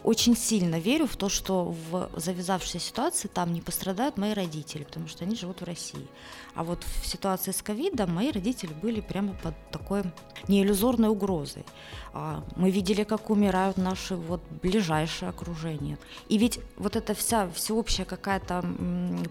[0.03, 5.09] очень сильно верю в то, что в завязавшейся ситуации там не пострадают мои родители, потому
[5.09, 6.07] что они живут в России.
[6.55, 10.03] А вот в ситуации с ковидом мои родители были прямо под такой
[10.49, 11.64] неиллюзорной угрозой.
[12.14, 15.99] А, мы видели, как умирают наши вот ближайшие окружения.
[16.29, 18.64] И ведь вот эта вся всеобщая какая-то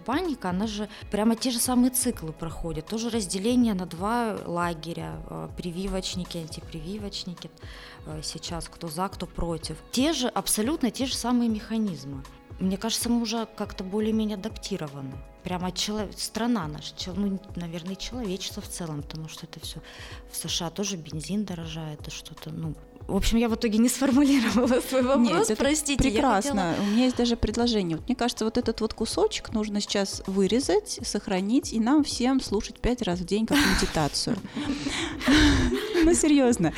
[0.04, 2.86] паника, она же прямо те же самые циклы проходит.
[2.86, 7.50] Тоже разделение на два лагеря, а, прививочники, антипрививочники
[8.22, 9.76] сейчас, кто за, кто против.
[9.92, 12.22] Те же, абсолютно те же самые механизмы.
[12.58, 15.12] Мне кажется, мы уже как-то более-менее адаптированы.
[15.42, 16.08] Прямо чело...
[16.16, 17.14] страна наша, чел...
[17.14, 19.80] ну, наверное, человечество в целом, потому что это все
[20.32, 22.74] в США тоже бензин дорожает, и что-то, ну,
[23.06, 26.02] в общем, я в итоге не сформулировала свой вопрос, Нет, простите.
[26.02, 26.70] Прекрасно.
[26.70, 26.86] Хотела...
[26.86, 27.96] У меня есть даже предложение.
[27.96, 32.80] Вот мне кажется, вот этот вот кусочек нужно сейчас вырезать, сохранить и нам всем слушать
[32.80, 34.36] пять раз в день как медитацию.
[36.04, 36.72] Ну, серьезно.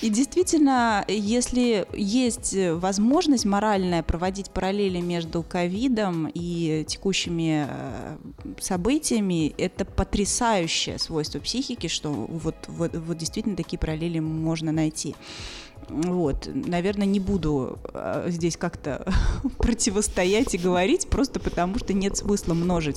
[0.00, 8.16] И действительно, если есть возможность моральная проводить параллели между ковидом и текущими э,
[8.60, 15.14] событиями, это потрясающее свойство психики, что вот, вот, вот действительно такие параллели можно найти.
[15.92, 19.06] Вот, наверное, не буду а, здесь как-то
[19.58, 22.96] противостоять и говорить, просто потому что нет смысла множить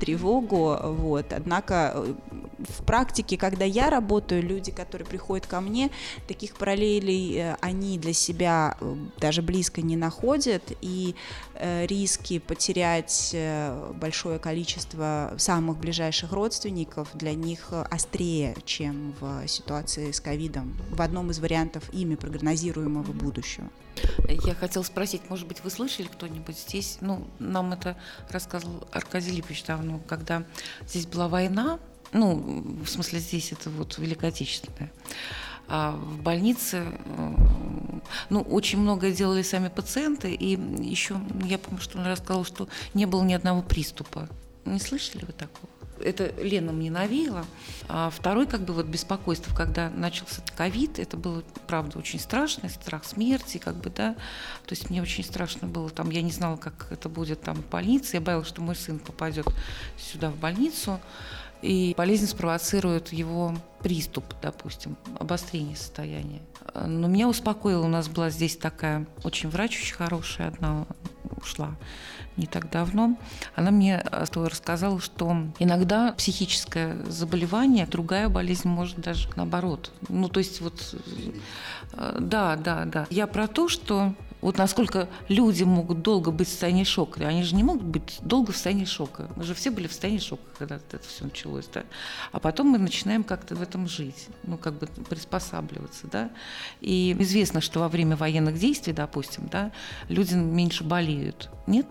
[0.00, 0.76] тревогу.
[0.82, 1.32] Вот.
[1.32, 2.14] Однако э,
[2.58, 5.90] в практике, когда я работаю, люди, которые приходят ко мне,
[6.26, 11.14] таких параллелей э, они для себя э, даже близко не находят, и
[11.60, 13.34] риски потерять
[13.94, 20.76] большое количество самых ближайших родственников для них острее, чем в ситуации с ковидом.
[20.90, 23.68] В одном из вариантов ими прогнозируемого будущего.
[24.28, 26.98] Я хотела спросить, может быть, вы слышали кто-нибудь здесь?
[27.00, 27.96] Ну, нам это
[28.30, 30.44] рассказывал Аркадий Липович давно, когда
[30.86, 31.78] здесь была война,
[32.12, 34.92] ну, в смысле, здесь это вот Великая Отечественная,
[35.66, 37.34] а в больнице, э,
[38.30, 43.06] ну, очень многое делали сами пациенты, и еще, я помню, что он рассказал, что не
[43.06, 44.28] было ни одного приступа.
[44.64, 45.68] Не слышали вы такого?
[46.02, 47.44] Это Лена мне навеяла.
[47.88, 53.04] А второй как бы вот беспокойство, когда начался ковид, это было, правда, очень страшно, страх
[53.04, 54.14] смерти, как бы, да.
[54.66, 57.68] То есть мне очень страшно было, там, я не знала, как это будет там в
[57.68, 59.46] больнице, я боялась, что мой сын попадет
[59.98, 61.00] сюда в больницу.
[61.64, 66.42] И болезнь спровоцирует его приступ, допустим, обострение состояния.
[66.74, 70.86] Но меня успокоило, у нас была здесь такая очень врач, очень хорошая, одна
[71.36, 71.74] ушла
[72.36, 73.16] не так давно.
[73.54, 79.92] Она мне э, рассказала, что иногда психическое заболевание, другая болезнь может даже наоборот.
[80.08, 80.94] Ну, то есть вот,
[81.92, 83.06] э, да, да, да.
[83.10, 87.26] Я про то, что вот насколько люди могут долго быть в состоянии шока.
[87.26, 89.30] Они же не могут быть долго в состоянии шока.
[89.36, 91.84] Мы же все были в состоянии шока, когда это все началось, да.
[92.30, 96.30] А потом мы начинаем как-то в этом жить, ну, как бы приспосабливаться, да.
[96.82, 99.72] И известно, что во время военных действий, допустим, да,
[100.10, 101.48] люди меньше болеют.
[101.66, 101.86] Нет,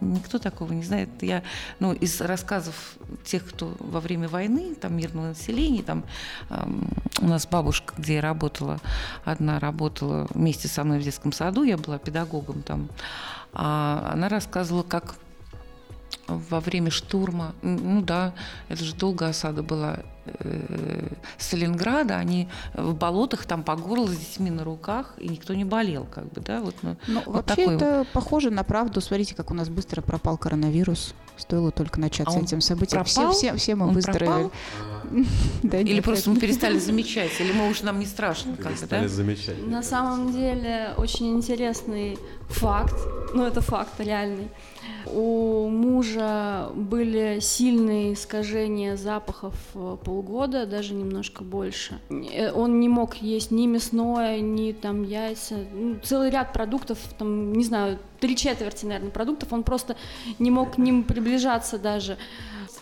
[0.00, 1.08] никто такого не знает.
[1.22, 1.42] Я,
[1.78, 6.04] ну, из рассказов тех, кто во время войны, там, мирного населения, там,
[6.50, 6.88] эм,
[7.20, 8.80] у нас бабушка, где я работала,
[9.24, 12.88] одна работала вместе со мной в детском саду, я была педагогом там,
[13.52, 15.14] а она рассказывала, как
[16.26, 18.34] во время штурма, ну да,
[18.68, 21.08] это же долго осада была э,
[21.38, 26.06] Сталинграда, они в болотах там по горло с детьми на руках, и никто не болел,
[26.06, 26.76] как бы, да, вот.
[26.82, 29.00] Ну, ну вот вообще такой это похоже на правду.
[29.00, 31.14] Смотрите, как у нас быстро пропал коронавирус.
[31.36, 33.02] Стоило только начать А этим событием.
[33.04, 33.32] Все, пропал?
[33.34, 34.50] все, все мы Он выздоровели.
[35.62, 38.78] Да Или нет, просто мы перестали замечать, или мы уже нам не страшно, как бы,
[38.78, 39.08] Перестали да?
[39.08, 39.66] замечать.
[39.66, 42.96] На самом деле очень интересный факт,
[43.34, 44.48] ну это факт реальный.
[45.06, 51.98] У мужа были сильные искажения запахов э, полгода, даже немножко больше.
[52.10, 57.52] Э, Он не мог есть ни мясное, ни там яйца, ну, целый ряд продуктов, там,
[57.52, 59.96] не знаю, три четверти, наверное, продуктов, он просто
[60.38, 62.16] не мог к ним приближаться даже.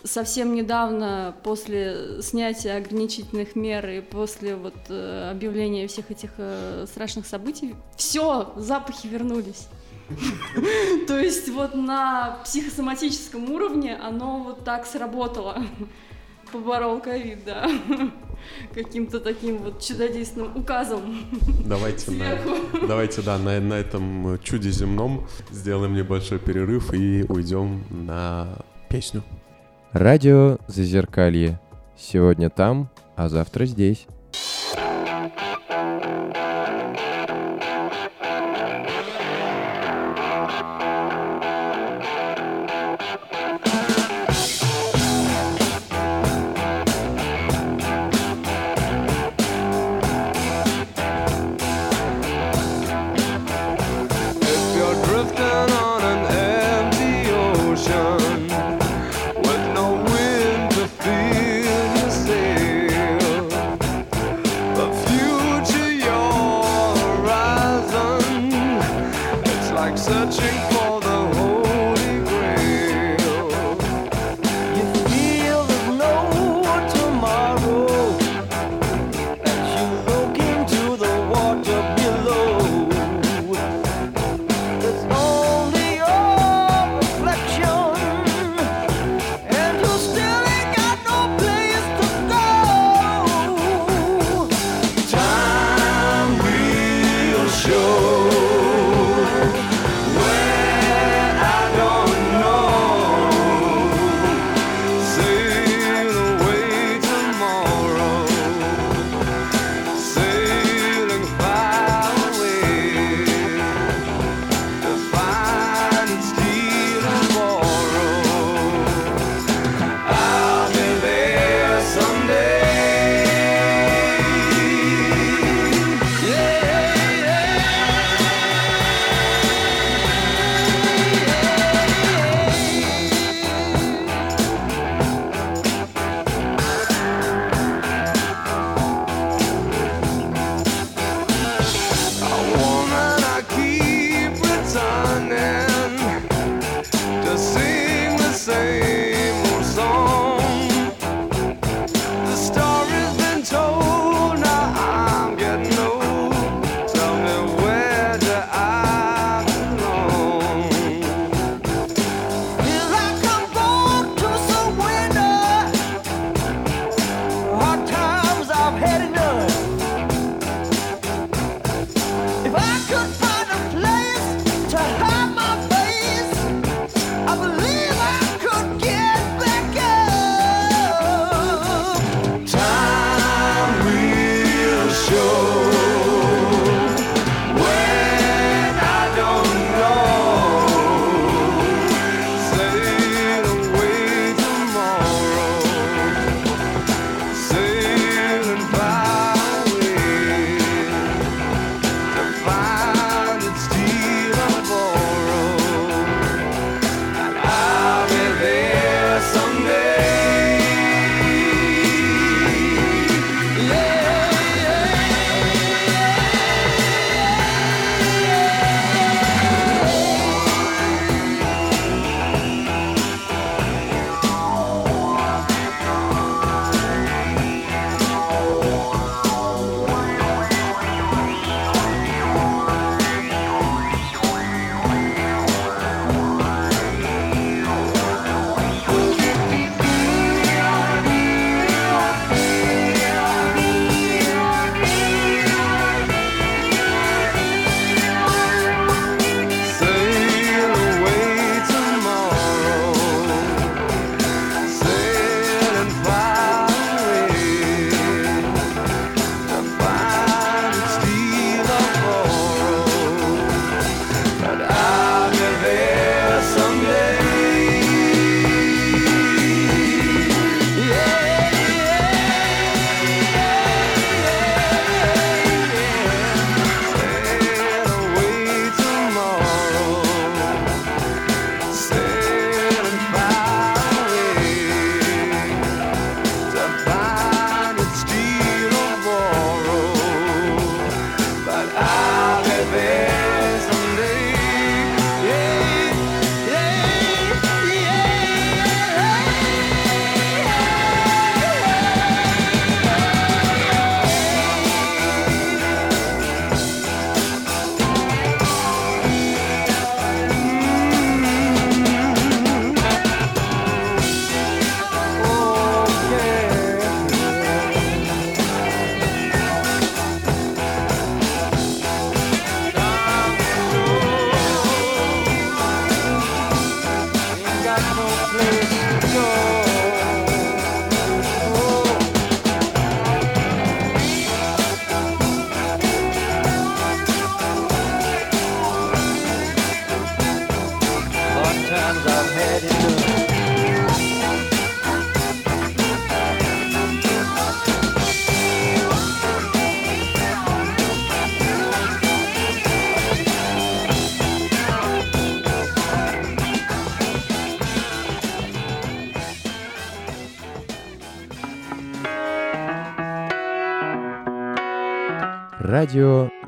[0.03, 6.31] Совсем недавно, после снятия ограничительных мер и после вот э, объявления всех этих
[6.87, 9.67] страшных событий, все, запахи вернулись.
[11.07, 15.63] То есть вот на психосоматическом уровне оно вот так сработало.
[16.51, 17.69] Поборол ковид, да.
[18.73, 21.25] Каким-то таким вот чудодейственным указом.
[21.65, 22.37] Давайте, на,
[22.87, 28.49] давайте, да, на, на этом чуде земном сделаем небольшой перерыв и уйдем на
[28.89, 29.23] песню.
[29.93, 31.59] Радио Зазеркалье.
[31.97, 34.07] Сегодня там, а завтра здесь.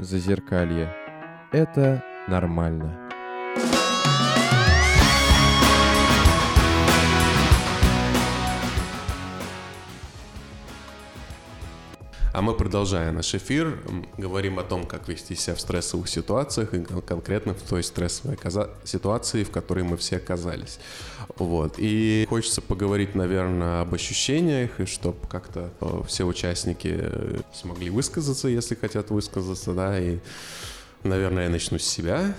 [0.05, 0.93] Зазеркалье.
[1.51, 3.04] Это нормально.
[12.45, 13.79] Мы, продолжая наш эфир,
[14.19, 18.37] говорим о том, как вести себя в стрессовых ситуациях, и кон- конкретно в той стрессовой
[18.83, 20.77] ситуации, в которой мы все оказались.
[21.37, 21.73] Вот.
[21.79, 28.47] И хочется поговорить, наверное, об ощущениях, и чтобы как-то э, все участники э, смогли высказаться,
[28.47, 30.19] если хотят высказаться, да, и,
[31.01, 32.35] наверное, я начну с себя.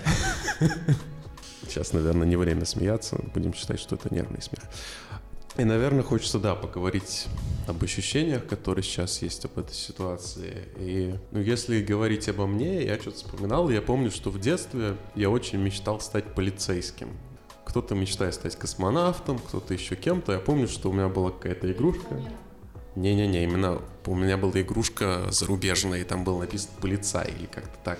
[1.67, 4.63] Сейчас, наверное, не время смеяться, будем считать, что это нервный смех.
[5.57, 7.25] И, наверное, хочется, да, поговорить
[7.67, 10.65] об ощущениях, которые сейчас есть об этой ситуации.
[10.77, 15.31] И, ну, если говорить обо мне, я что-то вспоминал, я помню, что в детстве я
[15.31, 17.09] очень мечтал стать полицейским.
[17.65, 20.33] Кто-то мечтает стать космонавтом, кто-то еще кем-то.
[20.33, 22.21] Я помню, что у меня была какая-то игрушка.
[22.95, 27.99] Не-не-не, именно у меня была игрушка зарубежная, и там было написано «полицай» или как-то так.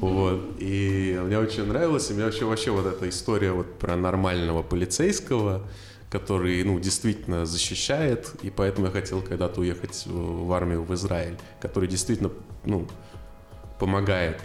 [0.00, 0.56] Вот.
[0.58, 5.62] И мне очень нравилось, и мне вообще, вообще вот эта история вот про нормального полицейского,
[6.10, 11.88] который, ну, действительно защищает, и поэтому я хотел когда-то уехать в армию в Израиль, который
[11.88, 12.30] действительно,
[12.64, 12.86] ну,
[13.78, 14.40] помогает,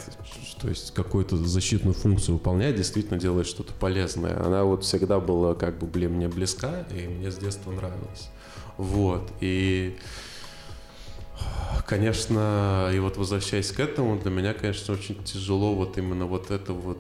[0.60, 4.38] то есть какую-то защитную функцию выполняет, действительно делает что-то полезное.
[4.46, 8.30] Она вот всегда была как бы, блин, мне близка, и мне с детства нравилось.
[8.78, 9.98] Вот, и
[11.88, 16.74] конечно, и вот возвращаясь к этому, для меня, конечно, очень тяжело вот именно вот это
[16.74, 17.00] вот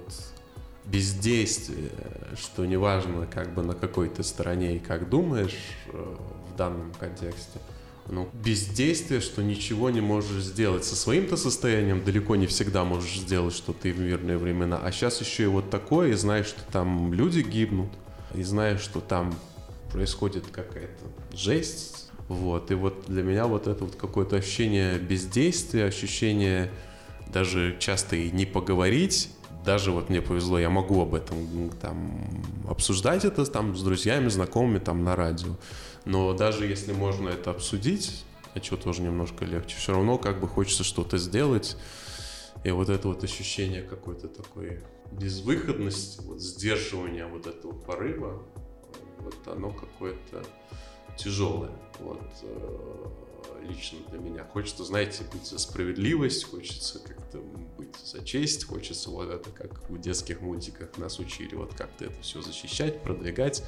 [0.86, 1.92] бездействие,
[2.36, 5.58] что неважно, как бы на какой ты стороне и как думаешь
[5.88, 6.16] э,
[6.52, 7.60] в данном контексте,
[8.08, 10.84] ну, бездействие, что ничего не можешь сделать.
[10.84, 14.80] Со своим-то состоянием далеко не всегда можешь сделать что-то и в мирные времена.
[14.84, 17.90] А сейчас еще и вот такое, и знаешь, что там люди гибнут,
[18.34, 19.34] и знаешь, что там
[19.92, 21.06] происходит какая-то
[21.36, 22.10] жесть.
[22.28, 22.72] Вот.
[22.72, 26.72] И вот для меня вот это вот какое-то ощущение бездействия, ощущение
[27.28, 29.30] даже часто и не поговорить,
[29.64, 32.28] даже вот мне повезло, я могу об этом там
[32.68, 35.55] обсуждать это там с друзьями, знакомыми там на радио.
[36.05, 40.47] Но даже если можно это обсудить, а чего тоже немножко легче, все равно как бы
[40.47, 41.78] хочется что-то сделать.
[42.64, 48.43] И вот это вот ощущение какой-то такой безвыходности, вот сдерживания вот этого порыва,
[49.20, 50.43] вот оно какое-то
[51.18, 51.72] тяжелое.
[51.99, 53.05] Вот э,
[53.62, 54.43] лично для меня.
[54.43, 57.39] Хочется, знаете, быть за справедливость, хочется как-то
[57.78, 62.22] быть за честь, хочется вот это, как в детских мультиках нас учили, вот как-то это
[62.22, 63.64] все защищать, продвигать.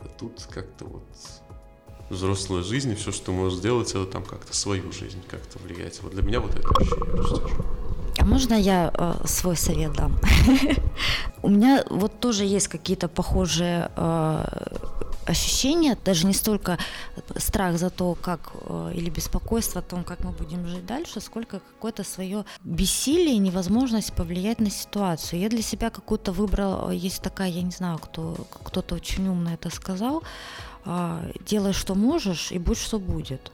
[0.00, 1.04] А тут как-то вот
[2.10, 6.00] взрослая жизнь, и все, что можешь сделать, это там как-то свою жизнь как-то влиять.
[6.02, 7.82] Вот для меня вот это ощущение.
[8.18, 10.18] А можно я э, свой совет дам?
[11.42, 14.44] У меня вот тоже есть какие-то похожие э,
[15.26, 16.78] ощущения, даже не столько
[17.36, 21.60] страх за то, как э, или беспокойство о том, как мы будем жить дальше, сколько
[21.60, 25.40] какое-то свое бессилие невозможность повлиять на ситуацию.
[25.40, 29.54] Я для себя какую-то выбрала, э, есть такая, я не знаю, кто кто-то очень умно
[29.54, 30.22] это сказал,
[30.84, 33.52] э, делай, что можешь, и будь, что будет.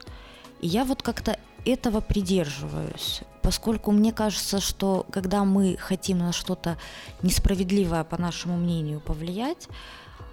[0.61, 6.77] И я вот как-то этого придерживаюсь, поскольку мне кажется, что когда мы хотим на что-то
[7.21, 9.67] несправедливое, по нашему мнению, повлиять,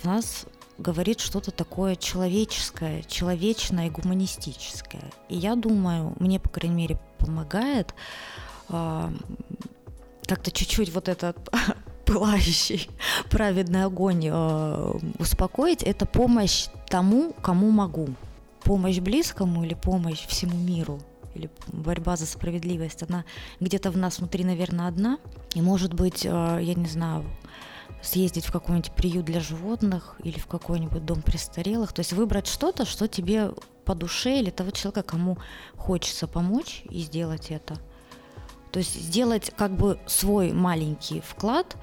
[0.00, 0.46] в нас
[0.78, 5.10] говорит что-то такое человеческое, человечное и гуманистическое.
[5.28, 7.94] И я думаю, мне, по крайней мере, помогает
[8.68, 9.12] а,
[10.26, 11.36] как-то чуть-чуть вот этот
[12.04, 12.88] пылающий
[13.30, 18.08] праведный огонь э, успокоить, это помощь тому, кому могу.
[18.62, 21.00] Помощь близкому или помощь всему миру
[21.34, 23.24] или борьба за справедливость, она
[23.60, 25.18] где-то в нас внутри, наверное, одна.
[25.54, 26.28] И, может быть, э,
[26.62, 27.24] я не знаю,
[28.06, 31.92] съездить в какой-нибудь приют для животных или в какой-нибудь дом престарелых.
[31.92, 33.52] То есть выбрать что-то, что тебе
[33.84, 35.38] по душе или того человека, кому
[35.76, 37.76] хочется помочь и сделать это.
[38.70, 41.76] То есть сделать как бы свой маленький вклад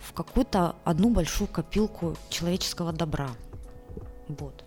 [0.00, 3.30] в какую-то одну большую копилку человеческого добра.
[4.28, 4.64] Вот.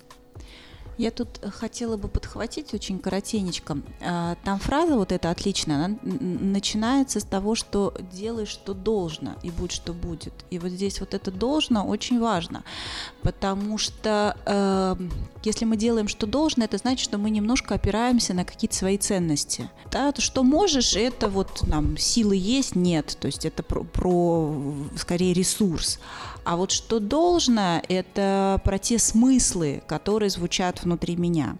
[0.97, 3.77] Я тут хотела бы подхватить очень коротенечко.
[4.01, 9.49] А, Там фраза вот эта отличная, она начинается с того, что делай, что должно, и
[9.49, 10.33] будь, что будет.
[10.49, 12.63] И вот здесь вот это должно очень важно,
[13.21, 14.95] потому что э,
[15.43, 19.69] если мы делаем, что должно, это значит, что мы немножко опираемся на какие-то свои ценности.
[19.91, 24.55] Да, то, что можешь, это вот нам силы есть, нет, то есть это про, про
[24.97, 25.99] скорее ресурс.
[26.45, 31.57] А вот что должно, это про те смыслы, которые звучат внутри меня.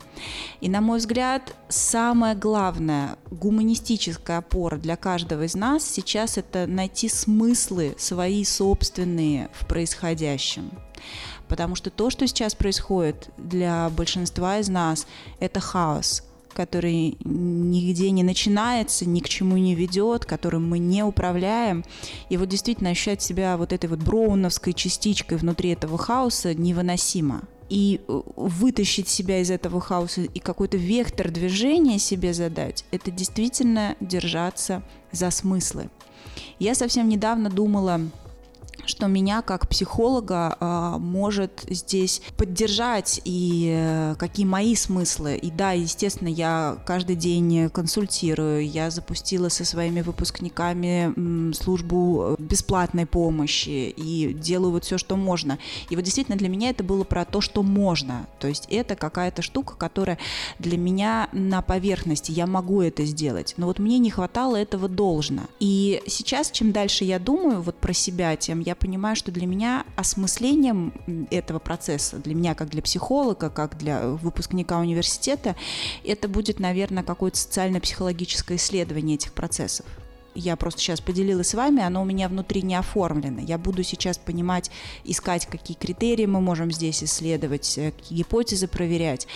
[0.62, 7.10] И, на мой взгляд, самая главная гуманистическая опора для каждого из нас сейчас это найти
[7.10, 10.70] смыслы свои собственные в происходящем.
[11.48, 15.08] Потому что то, что сейчас происходит для большинства из нас,
[15.40, 16.24] это хаос.
[16.56, 21.84] Который нигде не начинается, ни к чему не ведет, которым мы не управляем.
[22.30, 27.44] И вот действительно ощущать себя вот этой вот броуновской частичкой внутри этого хаоса невыносимо.
[27.68, 33.96] И э, вытащить себя из этого хаоса и какой-то вектор движения себе задать, это действительно
[34.00, 35.90] держаться за смыслы.
[36.60, 38.02] Я совсем недавно думала
[38.88, 45.38] что меня как психолога э, может здесь поддержать и э, какие мои смыслы.
[45.38, 53.06] И да, естественно, я каждый день консультирую, я запустила со своими выпускниками м, службу бесплатной
[53.06, 55.58] помощи и делаю вот все, что можно.
[55.90, 58.28] И вот действительно для меня это было про то, что можно.
[58.40, 60.18] То есть это какая-то штука, которая
[60.60, 63.54] для меня на поверхности, я могу это сделать.
[63.58, 65.44] Но вот мне не хватало этого должно.
[65.60, 69.86] И сейчас, чем дальше я думаю вот про себя, тем я понимаю, что для меня
[69.96, 70.94] осмыслением
[71.32, 75.56] этого процесса, для меня как для психолога, как для выпускника университета,
[76.04, 79.86] это будет, наверное, какое-то социально-психологическое исследование этих процессов.
[80.36, 83.40] Я просто сейчас поделилась с вами, оно у меня внутри не оформлено.
[83.40, 84.70] Я буду сейчас понимать,
[85.06, 89.28] искать, какие критерии мы можем здесь исследовать, э, какие гипотезы проверять.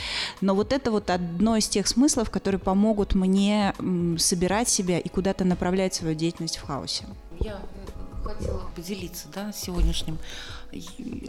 [0.41, 3.73] Но вот это вот одно из тех смыслов, которые помогут мне
[4.17, 7.05] собирать себя и куда-то направлять свою деятельность в хаосе.
[7.39, 7.61] Я
[8.23, 10.17] хотела поделиться да, сегодняшним.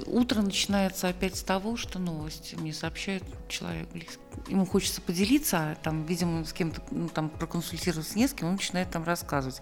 [0.07, 4.18] Утро начинается опять с того, что новости мне сообщает человек близкий.
[4.49, 8.55] Ему хочется поделиться, а там, видимо, с кем-то ну, там проконсультироваться не с кем, он
[8.55, 9.61] начинает там рассказывать.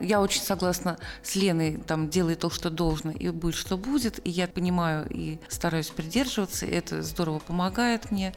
[0.00, 4.24] Я очень согласна с Леной, там, делай то, что должно, и будет, что будет.
[4.26, 8.34] И я понимаю и стараюсь придерживаться, и это здорово помогает мне.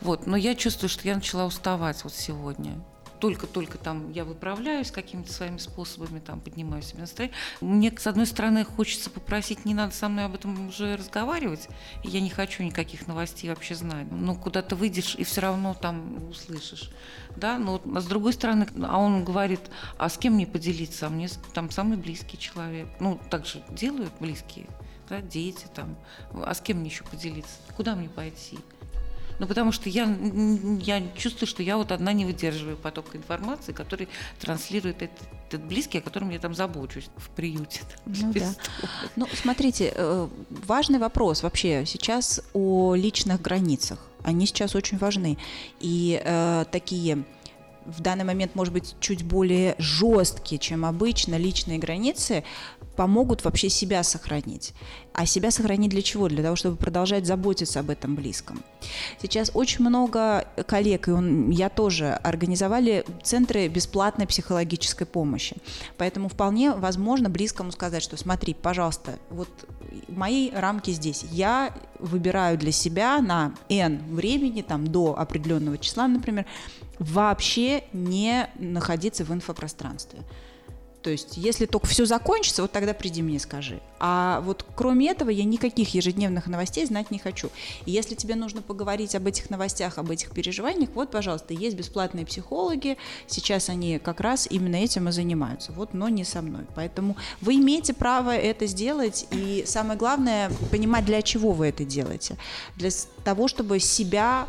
[0.00, 0.26] Вот.
[0.26, 2.82] Но я чувствую, что я начала уставать вот сегодня
[3.20, 7.36] только-только там я выправляюсь какими-то своими способами, там поднимаю себе настроение.
[7.60, 11.68] Мне, с одной стороны, хочется попросить, не надо со мной об этом уже разговаривать,
[12.02, 14.06] я не хочу никаких новостей вообще знать.
[14.10, 16.90] Ну, куда то выйдешь, и все равно там услышишь.
[17.36, 19.60] Да, но а с другой стороны, а он говорит,
[19.96, 21.06] а с кем мне поделиться?
[21.06, 22.88] А мне там самый близкий человек.
[23.00, 24.66] Ну, так же делают близкие,
[25.08, 25.96] да, дети там.
[26.32, 27.56] А с кем мне еще поделиться?
[27.76, 28.58] Куда мне пойти?
[29.38, 30.04] Ну, потому что я,
[30.80, 34.08] я чувствую, что я вот одна не выдерживаю потока информации, который
[34.40, 35.18] транслирует этот,
[35.48, 37.80] этот близкий, о котором я там забочусь в приюте.
[38.06, 38.54] Ну, да.
[39.16, 40.28] ну смотрите, э,
[40.66, 43.98] важный вопрос вообще сейчас о личных границах.
[44.24, 45.38] Они сейчас очень важны.
[45.78, 47.24] И э, такие
[47.88, 52.44] в данный момент, может быть, чуть более жесткие, чем обычно, личные границы
[52.98, 54.74] помогут вообще себя сохранить.
[55.12, 56.28] А себя сохранить для чего?
[56.28, 58.60] Для того, чтобы продолжать заботиться об этом близком.
[59.22, 65.56] Сейчас очень много коллег, и он, я тоже, организовали центры бесплатной психологической помощи.
[65.96, 69.48] Поэтому вполне возможно близкому сказать, что смотри, пожалуйста, вот
[70.08, 71.24] мои рамки здесь.
[71.30, 76.46] Я выбираю для себя на N времени, там, до определенного числа, например,
[76.98, 80.24] вообще не находиться в инфопространстве.
[81.02, 83.80] То есть, если только все закончится, вот тогда приди мне скажи.
[84.00, 87.50] А вот кроме этого я никаких ежедневных новостей знать не хочу.
[87.86, 92.26] И если тебе нужно поговорить об этих новостях, об этих переживаниях, вот, пожалуйста, есть бесплатные
[92.26, 92.96] психологи.
[93.28, 95.72] Сейчас они как раз именно этим и занимаются.
[95.72, 96.66] Вот, но не со мной.
[96.74, 99.26] Поэтому вы имеете право это сделать.
[99.30, 102.36] И самое главное, понимать, для чего вы это делаете.
[102.76, 102.90] Для
[103.24, 104.48] того, чтобы себя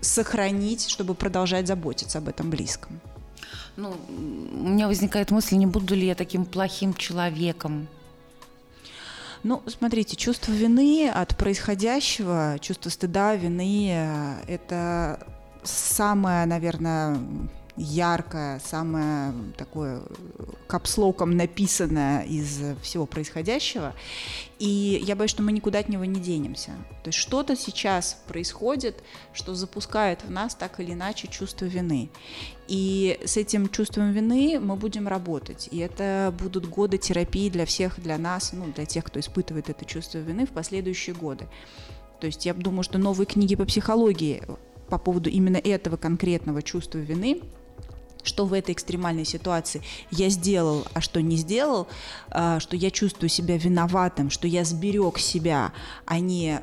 [0.00, 3.00] сохранить, чтобы продолжать заботиться об этом близком.
[3.76, 7.88] Ну, у меня возникает мысль, не буду ли я таким плохим человеком.
[9.42, 15.26] Ну, смотрите, чувство вины от происходящего, чувство стыда, вины э,– это
[15.64, 17.18] самое, наверное,
[17.76, 20.02] яркое, самое такое
[20.66, 23.94] капслоком написанное из всего происходящего.
[24.58, 26.70] И я боюсь, что мы никуда от него не денемся.
[27.02, 29.02] То есть что-то сейчас происходит,
[29.32, 32.10] что запускает в нас так или иначе чувство вины.
[32.68, 35.68] И с этим чувством вины мы будем работать.
[35.70, 39.84] И это будут годы терапии для всех, для нас, ну, для тех, кто испытывает это
[39.84, 41.48] чувство вины в последующие годы.
[42.20, 44.42] То есть я думаю, что новые книги по психологии
[44.88, 47.42] по поводу именно этого конкретного чувства вины
[48.24, 51.86] что в этой экстремальной ситуации я сделал, а что не сделал,
[52.30, 55.72] а, что я чувствую себя виноватым, что я сберег себя,
[56.06, 56.60] а не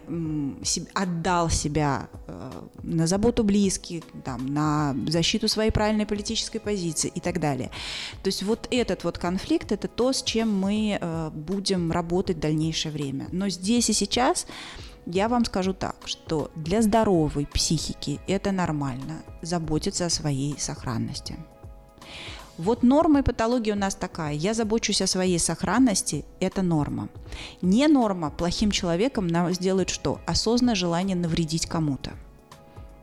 [0.94, 2.52] отдал себя э,
[2.84, 7.72] на заботу близких, там, на защиту своей правильной политической позиции и так далее.
[8.24, 12.40] То есть вот этот вот конфликт– это то, с чем мы э, будем работать в
[12.40, 13.28] дальнейшее время.
[13.32, 14.48] Но здесь и сейчас
[15.06, 21.38] я вам скажу так, что для здоровой психики это нормально заботиться о своей сохранности.
[22.58, 24.34] Вот норма и патология у нас такая.
[24.34, 27.10] Я забочусь о своей сохранности, это норма.
[27.62, 30.20] Не норма плохим человеком нам сделает что?
[30.28, 32.12] Осознанное желание навредить кому-то.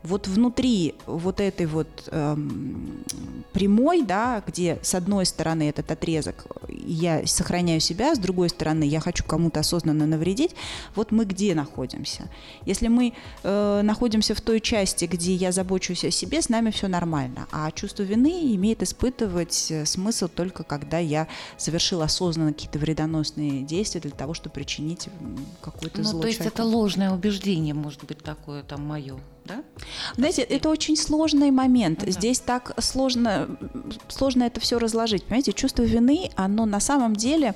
[0.03, 3.03] Вот внутри вот этой вот эм,
[3.51, 8.99] прямой, да, где с одной стороны этот отрезок я сохраняю себя, с другой стороны я
[8.99, 10.55] хочу кому-то осознанно навредить,
[10.95, 12.29] вот мы где находимся?
[12.65, 16.87] Если мы э, находимся в той части, где я забочусь о себе, с нами все
[16.87, 21.27] нормально, а чувство вины имеет испытывать э, смысл только когда я
[21.57, 25.09] совершил осознанно какие-то вредоносные действия для того, чтобы причинить
[25.61, 26.55] какое-то Ну, зло то есть человеку.
[26.55, 29.17] это ложное убеждение, может быть, такое там мое,
[29.49, 29.63] да?
[30.15, 32.03] Знаете, это очень сложный момент.
[32.05, 32.11] Да.
[32.11, 33.57] Здесь так сложно,
[34.07, 35.23] сложно это все разложить.
[35.23, 37.55] Понимаете, чувство вины, оно на самом деле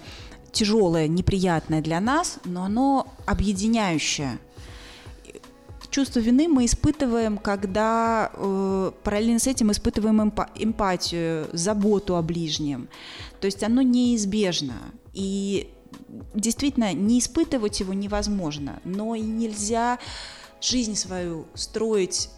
[0.51, 4.39] тяжелое, неприятное для нас, но оно объединяющее.
[5.89, 12.89] Чувство вины мы испытываем, когда э, параллельно с этим испытываем эмпа- эмпатию, заботу о ближнем.
[13.39, 14.73] То есть оно неизбежно.
[15.13, 15.69] И
[16.33, 19.99] действительно, не испытывать его невозможно, но и нельзя
[20.64, 22.30] жизнь свою строить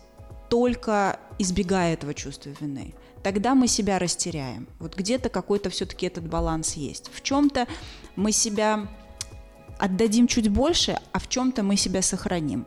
[0.49, 2.93] только избегая этого чувства вины.
[3.23, 4.67] Тогда мы себя растеряем.
[4.79, 7.09] Вот где-то какой-то все-таки этот баланс есть.
[7.11, 7.67] В чем-то
[8.15, 8.87] мы себя
[9.79, 12.65] отдадим чуть больше, а в чем-то мы себя сохраним.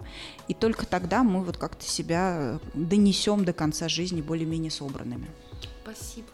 [0.48, 5.28] И только тогда мы вот как-то себя донесем до конца жизни более-менее собранными.
[5.82, 6.28] Спасибо.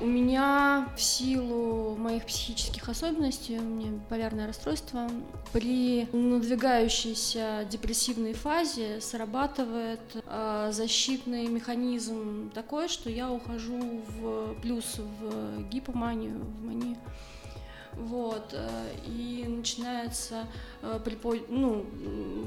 [0.00, 5.08] У меня в силу моих психических особенностей, у меня полярное расстройство,
[5.52, 15.68] при надвигающейся депрессивной фазе срабатывает э, защитный механизм такой, что я ухожу в плюс в
[15.68, 16.96] гипоманию, в манию.
[17.98, 20.46] Вот, э, и начинается
[20.82, 21.00] э,
[21.48, 21.84] ну,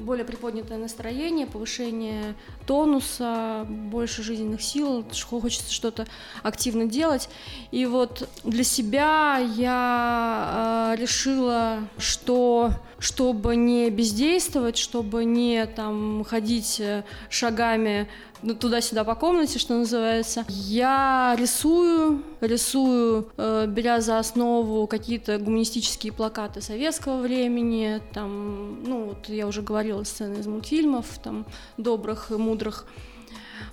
[0.00, 2.34] более приподнятое настроение, повышение
[2.66, 6.06] тонуса, больше жизненных сил, хочется что-то
[6.42, 7.28] активно делать.
[7.70, 16.80] И вот для себя я э, решила, что чтобы не бездействовать, чтобы не там ходить
[17.28, 18.08] шагами
[18.42, 20.44] ну, туда-сюда по комнате, что называется.
[20.48, 29.28] Я рисую, рисую, э, беря за основу какие-то гуманистические плакаты советского времени, там, ну, вот
[29.28, 32.86] я уже говорила сцены из мультфильмов, там, добрых и мудрых.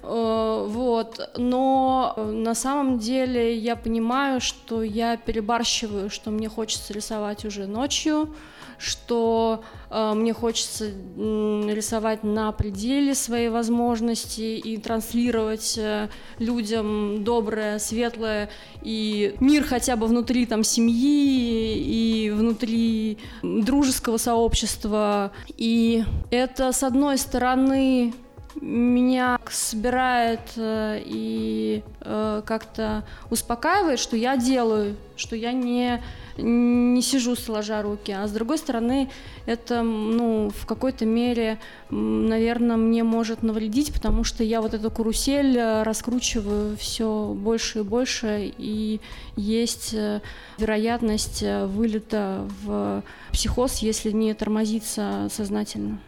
[0.03, 6.93] Э, Вот, но э, на самом деле я понимаю, что я перебарщиваю, что мне хочется
[6.93, 8.33] рисовать уже ночью,
[8.79, 16.07] что э, мне хочется м, рисовать на пределе своей возможности и транслировать э,
[16.39, 18.49] людям доброе, светлое
[18.81, 25.31] и мир хотя бы внутри там семьи и внутри дружеского сообщества.
[25.57, 28.13] И это, с одной стороны,
[28.61, 36.01] меня собирает э, и э, как-то успокаивает, что я делаю, что я не,
[36.41, 38.11] не сижу сложа руки.
[38.11, 39.09] А с другой стороны,
[39.45, 41.59] это ну, в какой-то мере,
[41.89, 47.83] наверное, мне может навредить, потому что я вот эту карусель э, раскручиваю все больше и
[47.83, 48.99] больше, и
[49.35, 50.21] есть э,
[50.57, 55.99] вероятность э, вылета в психоз, если не тормозиться сознательно.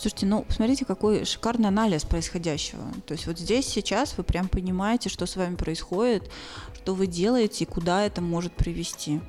[0.00, 2.82] Слушайте, ну, посмотрите, какой шикарный анализ происходящего.
[3.06, 6.30] То есть вот здесь сейчас вы прям понимаете, что с вами происходит,
[6.74, 9.20] что вы делаете и куда это может привести.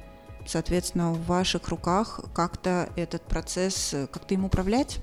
[0.45, 4.99] Соответственно, в ваших руках как-то этот процесс, э, как-то им управлять.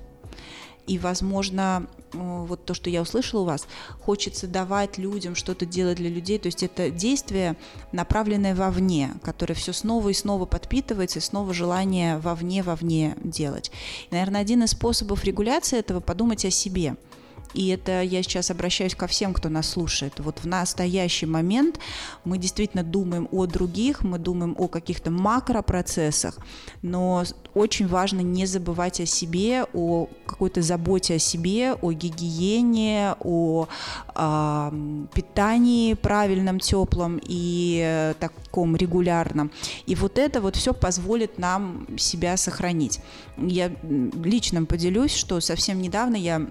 [0.87, 3.67] И, возможно, э, вот то, что я услышала у вас,
[4.01, 6.39] хочется давать людям что-то делать для людей.
[6.39, 7.55] То есть это действие,
[7.91, 13.71] направленное вовне, которое все снова и снова подпитывается, и снова желание вовне, вовне делать.
[14.09, 16.95] И, наверное, один из способов регуляции этого– подумать о себе–
[17.53, 20.13] и это я сейчас обращаюсь ко всем, кто нас слушает.
[20.19, 21.79] Вот в настоящий момент
[22.23, 26.37] мы действительно думаем о других, мы думаем о каких-то макропроцессах,
[26.81, 27.23] но
[27.53, 33.67] очень важно не забывать о себе, о какой-то заботе о себе, о гигиене, о
[34.13, 34.73] а,
[35.13, 39.51] питании правильном, теплом и э, таком регулярном.
[39.85, 42.99] И вот это вот все позволит нам себя сохранить.
[43.37, 46.47] Я лично поделюсь, что совсем недавно я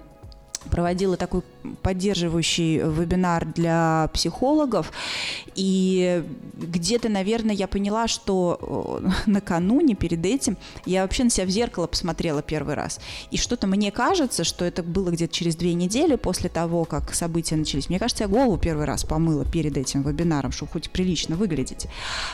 [0.70, 1.42] проводила такой
[1.82, 4.92] поддерживающий вебинар для психологов,
[5.54, 10.56] и где-то, наверное, я поняла, что э, накануне, перед этим,
[10.86, 13.00] я вообще на себя в зеркало посмотрела первый раз,
[13.30, 17.56] и что-то мне кажется, что это было где-то через две недели после того, как события
[17.56, 17.88] начались.
[17.88, 21.86] Мне кажется, я голову первый раз помыла перед этим вебинаром, чтобы хоть прилично выглядеть.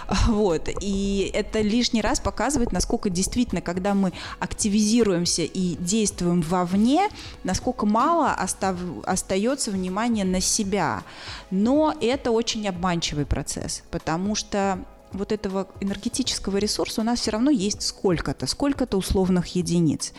[0.35, 7.09] Вот, и это лишний раз показывает, насколько действительно, когда мы активизируемся и действуем вовне,
[7.45, 11.03] насколько мало остав- внимания на себя.
[11.51, 14.79] Но это очень обманчивый процесс, потому что
[15.13, 20.13] вот этого энергетического ресурса у нас все равно есть сколько-то, сколько-то условных единиц.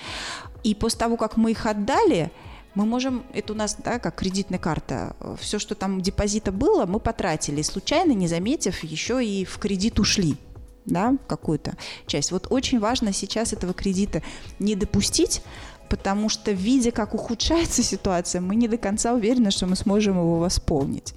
[0.64, 2.32] И после того, как мы их отдали,
[2.76, 7.00] Мы можем, это у нас, да, как кредитная карта, все, что там депозита было, мы
[7.00, 10.36] потратили, случайно, не заметив, еще и в кредит ушли
[10.86, 12.32] да, какую-то часть.
[12.32, 14.22] Вот очень важно сейчас этого кредита
[14.60, 15.42] не допустить,
[15.90, 20.40] потому что видя, как ухудшается ситуация, мы не до конца уверены, что мы сможем его
[20.40, 21.14] восполнить.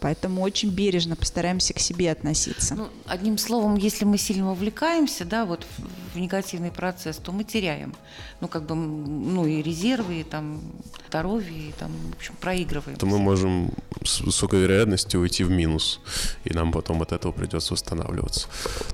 [0.00, 2.74] Поэтому очень бережно постараемся к себе относиться.
[2.76, 7.42] Ну, одним словом, если мы сильно увлекаемся, да, вот в, в негативный процесс, то мы
[7.44, 7.94] теряем,
[8.40, 10.60] ну как бы, ну и резервы, и там
[11.08, 12.96] здоровье, и там, в общем, проигрываем.
[12.96, 13.72] то мы можем
[14.04, 16.00] с высокой вероятностью уйти в минус,
[16.44, 18.48] и нам потом от этого придется восстанавливаться.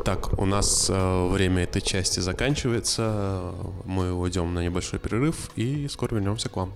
[0.05, 3.53] Так, у нас э, время этой части заканчивается,
[3.85, 6.73] мы уйдем на небольшой перерыв и скоро вернемся к вам.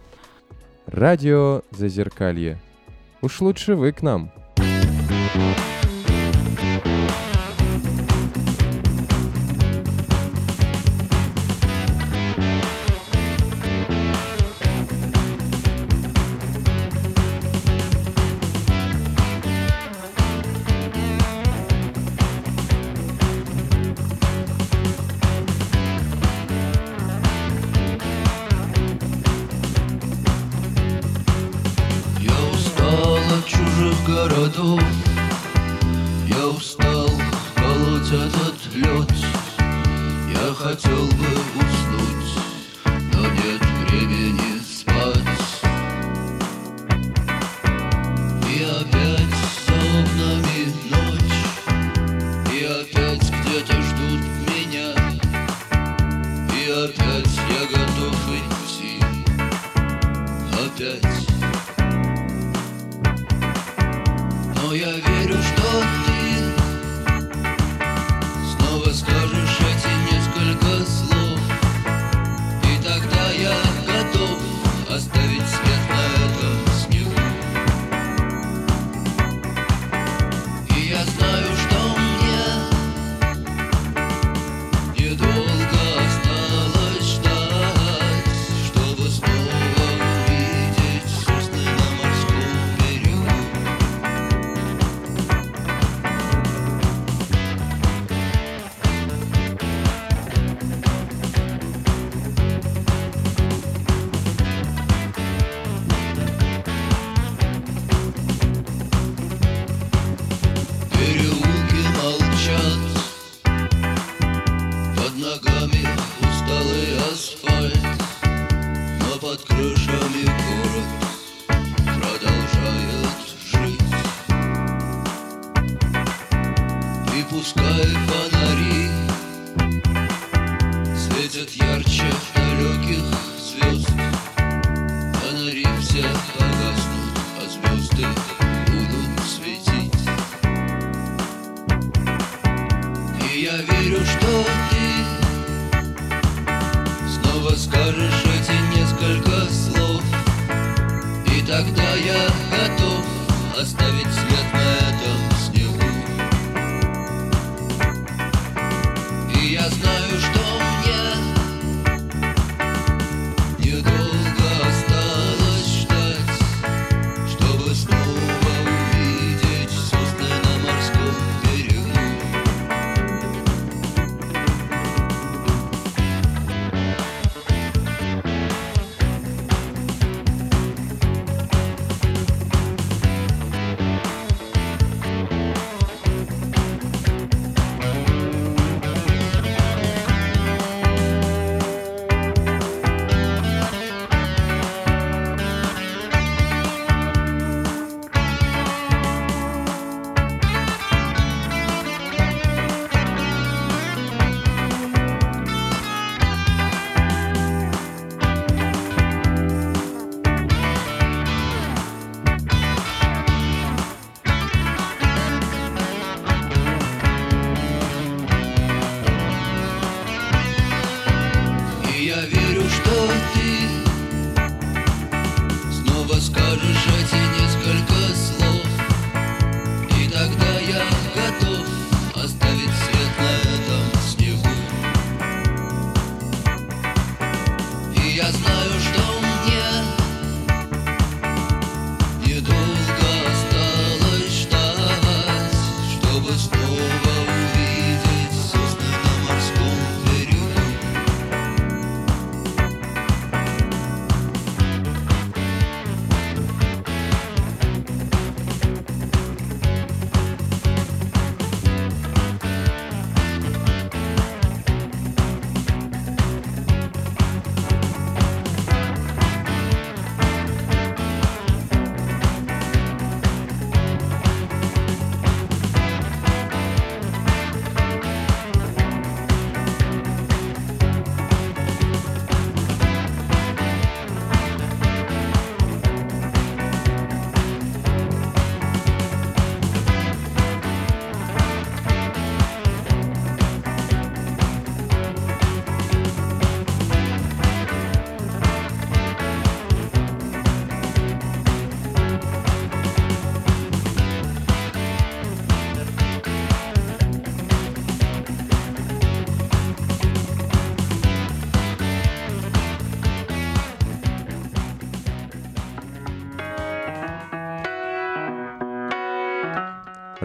[0.87, 2.61] Радио Зазеркалье.
[3.21, 4.31] Уж лучше вы к нам.
[4.59, 5.68] Я
[34.29, 34.81] городов
[36.27, 37.09] Я устал
[37.57, 39.13] колоть этот лед
[40.31, 41.07] Я хотел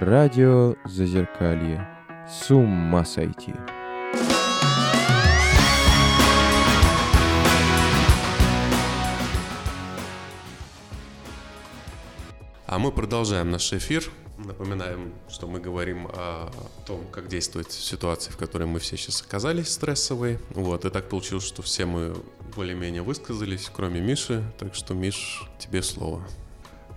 [0.06, 1.88] Радио Зазеркалье.
[2.30, 3.54] С ума сойти.
[12.68, 14.04] А мы продолжаем наш эфир.
[14.38, 16.52] Напоминаем, что мы говорим о
[16.86, 20.38] том, как действовать в ситуации, в которой мы все сейчас оказались, стрессовой.
[20.50, 22.14] Вот, и так получилось, что все мы
[22.54, 24.44] более-менее высказались, кроме Миши.
[24.60, 26.28] Так что, Миш, тебе слово.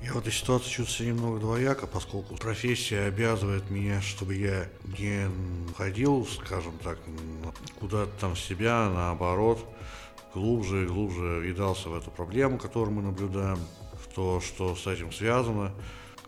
[0.07, 5.29] Я в этой ситуации чувствую немного двояко, поскольку профессия обязывает меня, чтобы я не
[5.77, 7.01] ходил, скажем так,
[7.81, 9.67] куда-то там в себя, наоборот,
[10.33, 13.59] глубже и глубже въедался в эту проблему, которую мы наблюдаем,
[13.95, 15.75] в то, что с этим связано,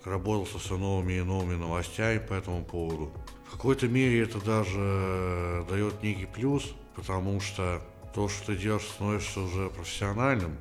[0.05, 3.13] работал со все новыми и новыми новостями по этому поводу.
[3.47, 6.65] В какой-то мере это даже дает некий плюс,
[6.97, 7.81] потому что
[8.13, 10.59] то, что ты делаешь, становишься уже профессиональным,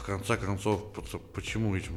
[0.00, 0.82] в конце концов,
[1.34, 1.88] почему ведь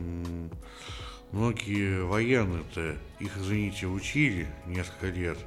[1.32, 5.38] многие военные-то, их, извините, учили несколько лет,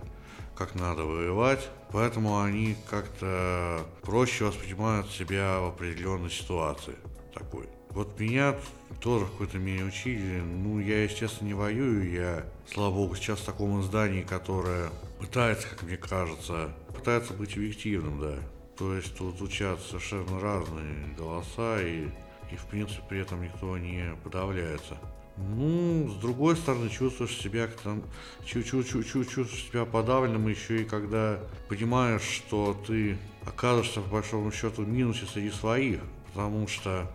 [0.57, 6.96] как надо воевать, поэтому они как-то проще воспринимают себя в определенной ситуации
[7.34, 7.68] такой.
[7.90, 8.57] Вот меня
[9.00, 10.40] тоже в какой-то мере учили.
[10.40, 12.11] Ну, я, естественно, не воюю.
[12.11, 18.20] Я, слава богу, сейчас в таком издании, которое пытается, как мне кажется, пытается быть объективным,
[18.20, 18.36] да.
[18.76, 22.09] То есть тут звучат совершенно разные голоса, и,
[22.51, 24.97] и в принципе при этом никто не подавляется.
[25.36, 28.03] Ну, с другой стороны, чувствуешь себя там,
[28.44, 31.38] чу- чу- чу- чу- чувствуешь себя подавленным еще и когда
[31.68, 37.11] понимаешь, что ты окажешься по большому счету в минусе среди своих, потому что,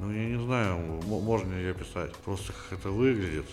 [0.00, 0.76] ну, я не знаю,
[1.06, 3.46] можно ли описать, просто как это выглядит,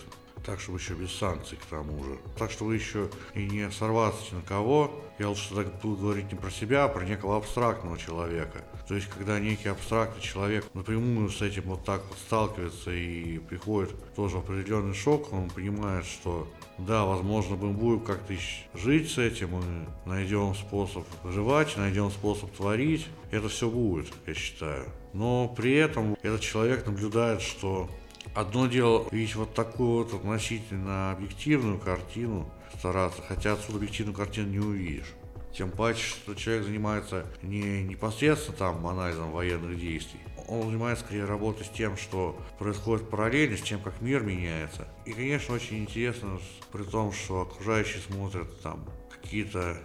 [0.44, 2.18] так, чтобы еще без санкций к тому же.
[2.36, 4.90] Так, чтобы еще и не сорваться ни на кого.
[5.18, 8.64] Я лучше так буду говорить не про себя, а про некого абстрактного человека.
[8.88, 13.90] То есть, когда некий абстрактный человек напрямую с этим вот так вот сталкивается и приходит
[14.14, 18.34] тоже определенный шок, он понимает, что да, возможно, мы будем как-то
[18.74, 23.06] жить с этим, и найдем способ выживать, найдем способ творить.
[23.30, 24.86] Это все будет, я считаю.
[25.12, 27.90] Но при этом этот человек наблюдает, что
[28.34, 34.58] Одно дело видеть вот такую вот относительно объективную картину, стараться, хотя отсюда объективную картину не
[34.58, 35.12] увидишь.
[35.56, 41.64] Тем паче, что человек занимается не непосредственно там анализом военных действий, он занимается скорее работой
[41.64, 44.86] с тем, что происходит параллельно, с тем, как мир меняется.
[45.06, 46.38] И, конечно, очень интересно,
[46.72, 49.76] при том, что окружающие смотрят там какие-то,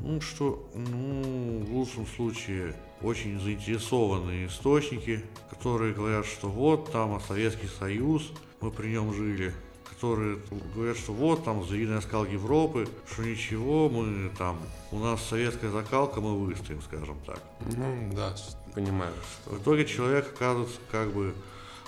[0.00, 2.74] ну что, ну, в лучшем случае,
[3.04, 10.38] очень заинтересованные источники, которые говорят, что вот там Советский Союз, мы при нем жили, которые
[10.74, 14.58] говорят, что вот там звериный оскал Европы, что ничего, мы там,
[14.90, 17.40] у нас советская закалка, мы выстоим, скажем так.
[17.76, 18.34] Ну, да,
[18.74, 19.12] понимаю,
[19.44, 19.58] В что...
[19.58, 21.34] итоге человек оказывается как бы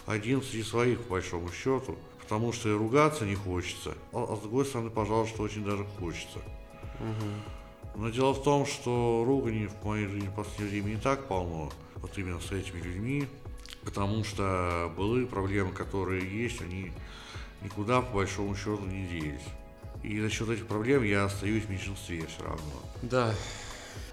[0.05, 4.41] один среди своих, по большому счету, потому что и ругаться не хочется, а, а с
[4.41, 6.41] другой стороны, пожалуйста, очень даже хочется.
[7.97, 11.71] Но дело в том, что ругани в моей жизни в последнее время не так полно,
[11.97, 13.27] вот именно с этими людьми,
[13.85, 16.93] потому что былые проблемы, которые есть, они
[17.63, 19.47] никуда по большому счету не делись.
[20.03, 22.61] И за счет этих проблем я остаюсь в меньшинстве все равно.
[23.03, 23.35] Да,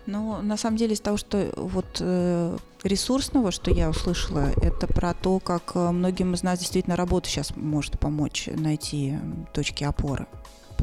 [0.06, 5.14] Ну, на самом деле, из того, что вот э, ресурсного, что я услышала, это про
[5.14, 9.18] то, как э, многим из нас действительно работа сейчас может помочь найти
[9.54, 10.26] точки опоры.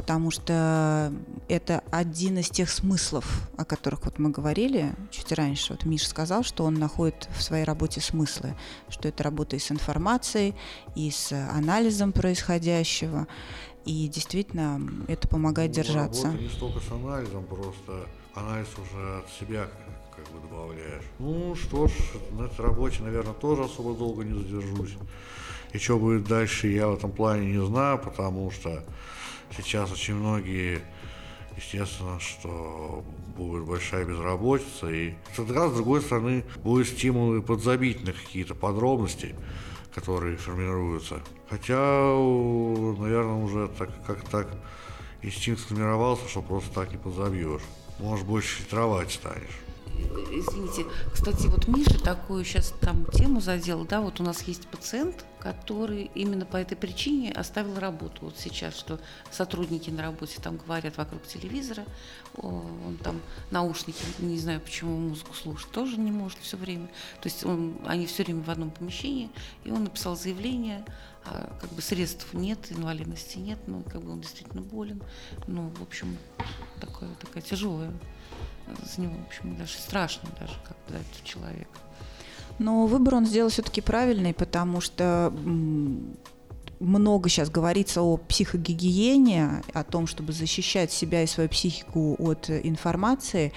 [0.01, 1.13] Потому что
[1.47, 5.73] это один из тех смыслов, о которых вот мы говорили чуть раньше.
[5.73, 8.55] Вот Миша сказал, что он находит в своей работе смыслы,
[8.89, 10.55] что это работа и с информацией,
[10.95, 13.27] и с анализом происходящего.
[13.85, 16.23] И действительно это помогает Ну, держаться.
[16.23, 19.67] Работа не столько с анализом, просто анализ уже от себя
[20.15, 21.03] как бы добавляешь.
[21.19, 21.91] Ну что ж,
[22.31, 24.97] на этой работе, наверное, тоже особо долго не задержусь.
[25.73, 28.83] И что будет дальше, я в этом плане не знаю, потому что
[29.55, 30.81] сейчас очень многие,
[31.55, 33.03] естественно, что
[33.37, 34.89] будет большая безработица.
[34.89, 39.35] И тогда, с другой стороны, будет стимул и подзабить на какие-то подробности,
[39.93, 41.21] которые формируются.
[41.49, 44.47] Хотя, наверное, уже так как так
[45.21, 47.61] инстинкт сформировался, что просто так не подзабьешь.
[47.99, 49.59] Может, больше фильтровать станешь.
[50.31, 55.25] Извините, кстати, вот Миша такую сейчас там тему задел, да, вот у нас есть пациент,
[55.41, 58.19] который именно по этой причине оставил работу.
[58.21, 58.99] Вот сейчас, что
[59.31, 61.83] сотрудники на работе там говорят вокруг телевизора,
[62.37, 63.19] он там
[63.49, 66.87] наушники, не знаю, почему музыку слушать, тоже не может все время.
[67.21, 69.29] То есть он, они все время в одном помещении,
[69.63, 70.85] и он написал заявление,
[71.25, 75.01] а как бы средств нет, инвалидности нет, ну, как бы он действительно болен.
[75.47, 76.17] Ну, в общем,
[76.79, 77.91] такое, такая тяжелая
[78.83, 81.79] за него, в общем, даже страшно даже, как за этого человека.
[82.59, 85.33] Но выбор он сделал все-таки правильный, потому что
[86.81, 93.53] много сейчас говорится о психогигиене, о том, чтобы защищать себя и свою психику от информации.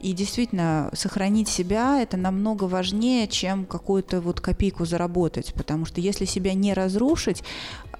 [0.00, 5.52] И действительно, сохранить себя это намного важнее, чем какую-то вот копейку заработать.
[5.54, 7.42] Потому что если себя не разрушить,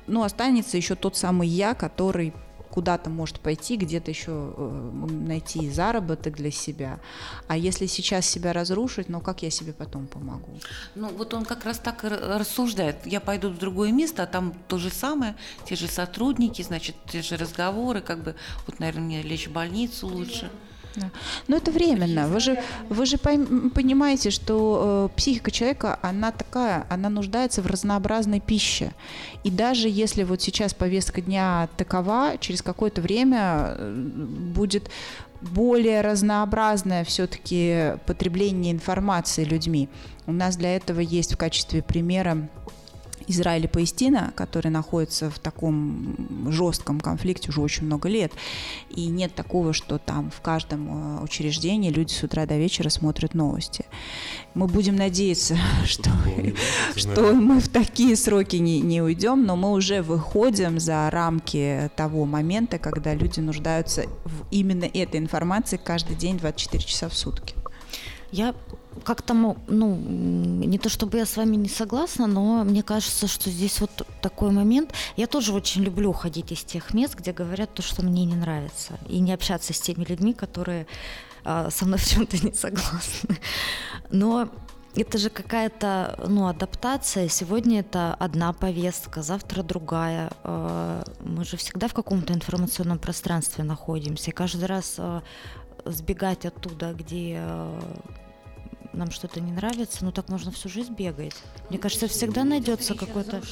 [0.06, 2.32] ну, останется еще тот самый я, который
[2.74, 6.98] куда-то может пойти, где-то еще э, найти заработок для себя.
[7.46, 10.58] А если сейчас себя разрушить, ну как я себе потом помогу?
[10.96, 12.96] Ну, вот он как раз так рассуждает.
[13.06, 17.22] Я пойду в другое место, а там то же самое, те же сотрудники, значит, те
[17.22, 18.34] же разговоры, как бы,
[18.66, 20.50] вот, наверное, мне лечь в больницу лучше.
[20.96, 21.10] Да.
[21.48, 22.28] Но это временно.
[22.28, 28.40] Вы же, вы же понимаете, что э, психика человека, она такая, она нуждается в разнообразной
[28.40, 28.92] пище.
[29.42, 33.92] И даже если вот сейчас повестка дня такова, через какое-то время э,
[34.54, 34.90] будет
[35.40, 39.88] более разнообразное все-таки потребление информации людьми.
[40.26, 42.48] У нас для этого есть в качестве примера
[43.26, 48.32] Израиль и Палестина, которые находятся в таком жестком конфликте уже очень много лет.
[48.90, 53.34] И нет такого, что там в каждом э, учреждении люди с утра до вечера смотрят
[53.34, 53.84] новости.
[54.54, 56.10] Мы будем надеяться, что,
[56.96, 62.24] что мы в такие сроки не, не уйдем, но мы уже выходим за рамки того
[62.24, 67.54] момента, когда люди нуждаются в именно этой информации каждый день 24 часа в сутки.
[68.30, 68.54] Я
[69.04, 73.80] как-то, ну, не то чтобы я с вами не согласна, но мне кажется, что здесь
[73.80, 73.90] вот
[74.20, 74.92] такой момент.
[75.16, 78.98] Я тоже очень люблю ходить из тех мест, где говорят то, что мне не нравится,
[79.08, 80.86] и не общаться с теми людьми, которые
[81.44, 83.38] а, со мной в чем-то не согласны.
[84.10, 84.48] Но
[84.96, 87.28] это же какая-то ну, адаптация.
[87.28, 90.30] Сегодня это одна повестка, завтра другая.
[90.44, 94.30] Э, Мы же всегда в каком-то информационном пространстве находимся.
[94.30, 95.20] И каждый раз э,
[95.84, 97.80] сбегать оттуда, где э,
[98.94, 101.34] нам что-то не нравится, ну так можно всю жизнь бегать.
[101.70, 103.42] Мне кажется, всегда найдется какой-то...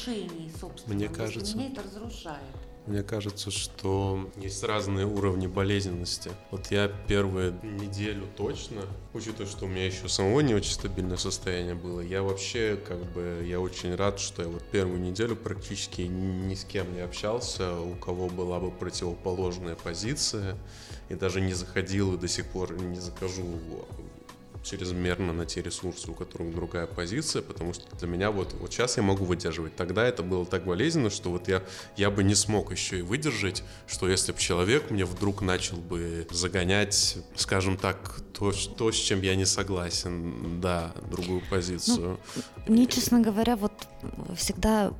[0.86, 2.40] Мне кажется- Меня это разрушает.
[2.84, 6.32] Мне кажется, что есть разные уровни болезненности.
[6.50, 8.82] Вот я первую неделю точно,
[9.14, 13.44] учитывая, что у меня еще самого не очень стабильное состояние было, я вообще как бы,
[13.48, 17.94] я очень рад, что я вот первую неделю практически ни с кем не общался, у
[17.94, 20.58] кого была бы противоположная позиция,
[21.08, 23.44] и даже не заходил и до сих пор не захожу
[24.62, 28.96] чрезмерно на те ресурсы, у которых другая позиция, потому что для меня вот, вот сейчас
[28.96, 29.76] я могу выдерживать.
[29.76, 31.62] Тогда это было так болезненно, что вот я,
[31.96, 36.26] я бы не смог еще и выдержать, что если бы человек мне вдруг начал бы
[36.30, 42.18] загонять, скажем так, то, то с чем я не согласен, да, другую позицию.
[42.66, 43.72] Мне, честно говоря, вот
[44.36, 44.92] всегда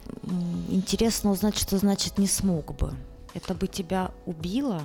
[0.69, 2.95] интересно узнать, что значит не смог бы.
[3.35, 4.83] Это бы тебя убило?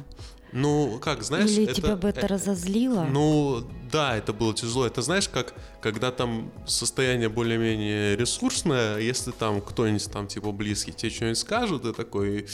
[0.54, 1.50] Ну, как, знаешь...
[1.50, 3.04] Или это- тебя бы это э, разозлило?
[3.04, 4.86] Ну, да, это было тяжело.
[4.86, 11.10] Это знаешь, как, когда там состояние более-менее ресурсное, если там кто-нибудь там типа близкий тебе
[11.12, 12.48] что-нибудь скажет, ты такой...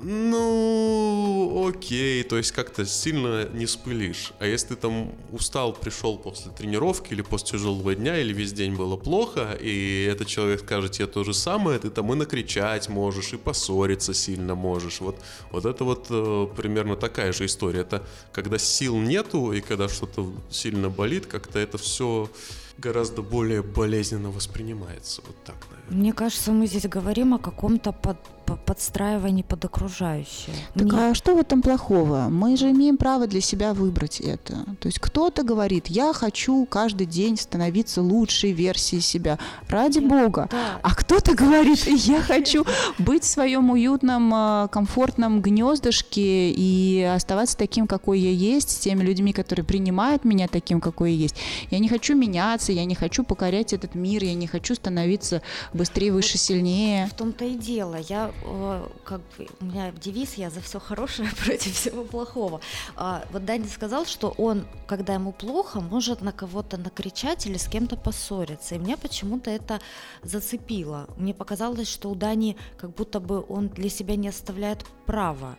[0.00, 4.32] Ну, окей, то есть как-то сильно не спылишь.
[4.38, 8.76] А если ты там устал, пришел после тренировки или после тяжелого дня, или весь день
[8.76, 13.32] было плохо, и этот человек скажет тебе то же самое, ты там и накричать можешь,
[13.32, 15.00] и поссориться сильно можешь.
[15.00, 15.16] Вот,
[15.50, 17.80] вот это вот э, примерно такая же история.
[17.80, 22.30] Это когда сил нету, и когда что-то сильно болит, как-то это все
[22.78, 25.22] гораздо более болезненно воспринимается.
[25.26, 25.77] Вот так, наверное.
[25.90, 30.54] Мне кажется, мы здесь говорим о каком-то под- по- подстраивании под окружающее.
[30.74, 32.28] Так Мне- а что в этом плохого?
[32.30, 34.54] Мы же имеем право для себя выбрать это.
[34.80, 39.38] То есть кто-то говорит, я хочу каждый день становиться лучшей версией себя.
[39.68, 40.48] Ради бога.
[40.50, 40.78] Да.
[40.82, 42.64] А кто-то говорит, я хочу
[42.98, 49.02] быть в своем уютном, а, комфортном гнездышке и оставаться таким, какой я есть, с теми
[49.02, 51.36] людьми, которые принимают меня таким, какой я есть.
[51.70, 55.42] Я не хочу меняться, я не хочу покорять этот мир, я не хочу становиться
[55.78, 57.06] быстрее, выше, сильнее.
[57.06, 57.96] В том-то и дело.
[57.96, 62.60] Я э, как бы у меня девиз я за все хорошее против всего плохого.
[62.96, 67.68] А, вот Даня сказал, что он, когда ему плохо, может на кого-то накричать или с
[67.68, 68.74] кем-то поссориться.
[68.74, 69.80] И меня почему-то это
[70.22, 71.08] зацепило.
[71.16, 75.56] Мне показалось, что у Дани как будто бы он для себя не оставляет права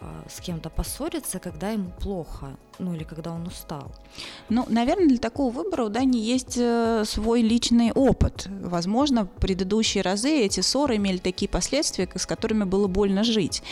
[0.00, 3.92] а, с кем-то поссориться, когда ему плохо, ну или когда он устал.
[4.48, 8.46] Ну, наверное, для такого выбора у Дани есть э, свой личный опыт.
[8.60, 13.62] Возможно, в предыдущие разы эти ссоры имели такие последствия, с которыми было больно жить.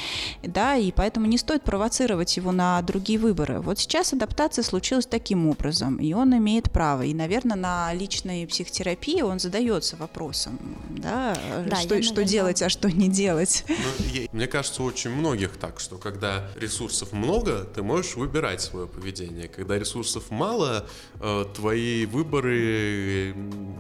[0.43, 3.61] Да, и поэтому не стоит провоцировать его на другие выборы.
[3.61, 7.03] Вот сейчас адаптация случилась таким образом, и он имеет право.
[7.03, 10.59] И, наверное, на личной психотерапии он задается вопросом,
[10.91, 11.37] да,
[11.69, 13.65] Да, что, я, что наверное, делать, а что не делать.
[13.69, 13.75] Ну,
[14.13, 18.87] я- Мне кажется, у очень многих так, что когда ресурсов много, ты можешь выбирать свое
[18.95, 19.49] поведение.
[19.49, 20.87] Когда ресурсов мало,
[21.21, 23.35] э, твои выборы,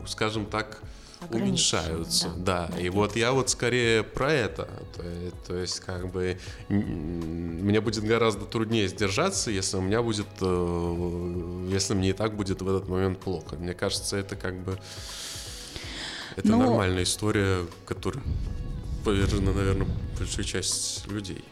[0.06, 0.82] скажем так,
[1.30, 2.70] уменьшаются, Ограничивают, да.
[2.80, 4.68] И вот я вот скорее про это.
[4.97, 5.02] То,
[5.47, 11.94] то есть, как бы мне будет гораздо труднее сдержаться, если у меня будет, э, если
[11.94, 13.56] мне и так будет в этот момент плохо.
[13.56, 14.78] Мне кажется, это как бы
[16.36, 18.22] это Ну, нормальная история, которая
[19.05, 21.44] повержена, наверное, большая часть людей.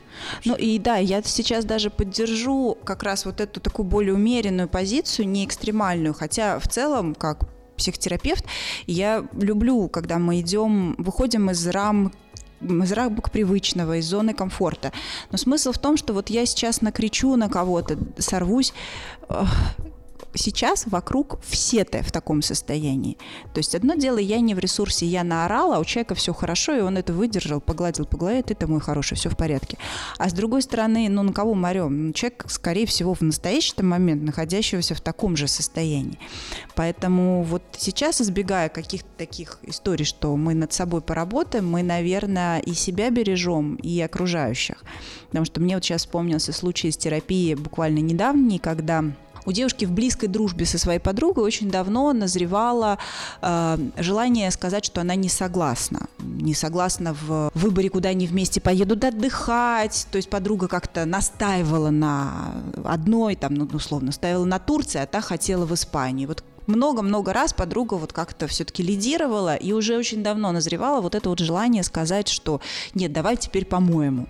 [0.45, 5.29] Ну и да, я сейчас даже поддержу как раз вот эту такую более умеренную позицию,
[5.29, 8.45] не экстремальную, хотя в целом, как психотерапевт,
[8.87, 12.13] я люблю, когда мы идем, выходим из рам
[12.61, 14.93] из рамок привычного, из зоны комфорта.
[15.31, 18.75] Но смысл в том, что вот я сейчас накричу на кого-то, сорвусь.
[20.35, 23.19] Сейчас вокруг все-то в таком состоянии.
[23.53, 26.75] То есть одно дело, я не в ресурсе, я наорала, а у человека все хорошо,
[26.77, 29.79] и он это выдержал, погладил по голове, ты-то мой хороший, все в порядке.
[30.19, 32.07] А с другой стороны, ну на кого мы орем?
[32.07, 36.19] Ну, человек, скорее всего, в настоящий момент находящегося в таком же состоянии.
[36.75, 42.73] Поэтому вот сейчас, избегая каких-то таких историй, что мы над собой поработаем, мы, наверное, и
[42.73, 44.85] себя бережем, и окружающих.
[45.29, 49.05] Потому что мне вот сейчас вспомнился случай из терапии буквально недавний, когда
[49.47, 52.99] у девушки в близкой дружбе со своей подругой очень давно назревало
[53.43, 56.09] э, желание сказать, что она не согласна.
[56.19, 60.07] Не согласна в выборе, куда они вместе поедут отдыхать.
[60.11, 62.55] То есть подруга как-то настаивала на
[62.85, 66.27] одной, там, ну, условно, настаивала на Турции, а та хотела в Испании.
[66.27, 71.29] Вот много-много раз подруга вот как-то все-таки лидировала и уже очень давно назревала вот это
[71.29, 72.61] вот желание сказать, что
[72.95, 74.29] нет, давай теперь по-моему.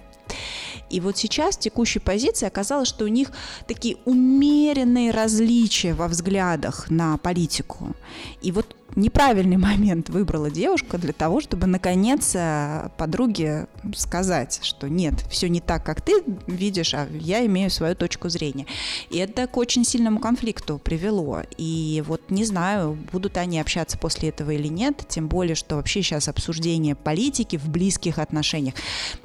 [0.90, 3.30] И вот сейчас в текущей позиции оказалось, что у них
[3.66, 7.94] такие умеренные различия во взглядах на политику.
[8.42, 15.14] И вот неправильный момент выбрала девушка для того, чтобы наконец э, подруге сказать, что нет,
[15.30, 18.66] все не так, как ты видишь, а я имею свою точку зрения.
[19.10, 21.42] И это к очень сильному конфликту привело.
[21.56, 26.02] И вот не знаю, будут они общаться после этого или нет, тем более, что вообще
[26.02, 28.74] сейчас обсуждение политики в близких отношениях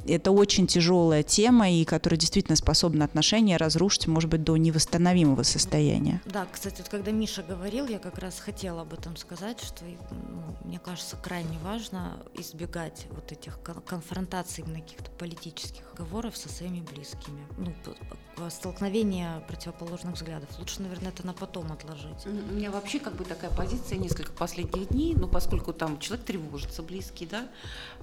[0.08, 6.22] это очень тяжелая тема, и которая действительно способна отношения разрушить, может быть, до невосстановимого состояния.
[6.26, 10.56] Да, кстати, вот когда Миша говорил, я как раз хотела об этом сказать, что ну,
[10.64, 16.82] мне кажется крайне важно избегать вот этих кон- конфронтаций именно каких-то политических разговоров со своими
[16.82, 17.46] близкими.
[17.58, 20.50] Ну, п- столкновение противоположных взглядов.
[20.60, 22.26] Лучше, наверное, это на потом отложить.
[22.26, 26.84] У меня вообще как бы такая позиция несколько последних дней, ну, поскольку там человек тревожится,
[26.84, 27.48] близкий, да,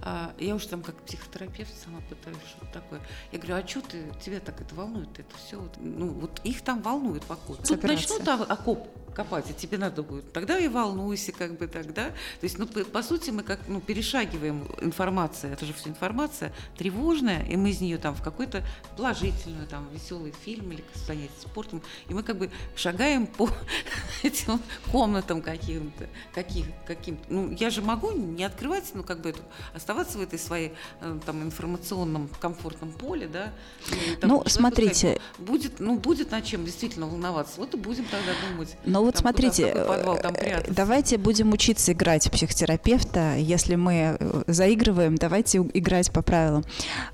[0.01, 3.01] а, я уже там как психотерапевт сама пытаюсь что-то такое.
[3.31, 6.63] Я говорю, а что ты, тебя так это волнует, это все, вот, ну, вот их
[6.63, 7.57] там волнует покой.
[7.57, 8.19] Тут Операция.
[8.19, 12.07] начнут а- окоп копать, и тебе надо будет, тогда и волнуйся, как бы тогда.
[12.09, 16.53] То есть, ну, по, по сути, мы как, ну, перешагиваем информация, это же все информация
[16.77, 18.65] тревожная, и мы из нее там в какой-то
[18.97, 23.49] положительную, там, веселый фильм или занятие спортом, и мы как бы шагаем по
[24.23, 24.61] этим
[24.93, 29.41] комнатам каким-то, каких, каким ну, я же могу не открывать, ну, как бы эту,
[29.75, 33.53] оставаться в этой своей, э, там, информационном комфортном поле, да.
[33.91, 34.95] и там Ну, смотрите.
[34.95, 38.77] сказать, ну, будет, ну, будет над чем действительно волноваться, вот и будем тогда думать.
[38.85, 40.75] Но вот там, куда, смотрите, какой подвал там э, прятаться.
[40.75, 43.37] давайте будем учиться играть психотерапевта.
[43.37, 46.65] Если мы э, заигрываем, давайте играть по правилам.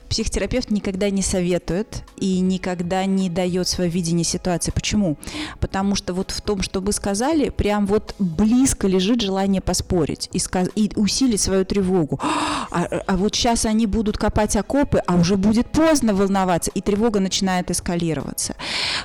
[0.09, 4.71] Психотерапевт никогда не советует и никогда не дает свое видение ситуации.
[4.71, 5.17] Почему?
[5.61, 10.39] Потому что вот в том, что вы сказали, прям вот близко лежит желание поспорить и,
[10.39, 12.21] сказ- и усилить свою тревогу.
[12.71, 17.19] А, а вот сейчас они будут копать окопы, а уже будет поздно волноваться, и тревога
[17.19, 18.57] начинает эскалироваться.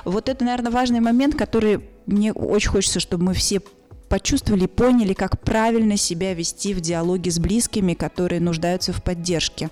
[0.04, 3.60] Вот это, наверное, важный момент, который мне очень хочется, чтобы мы все
[4.14, 9.70] почувствовали и поняли, как правильно себя вести в диалоге с близкими, которые нуждаются в поддержке.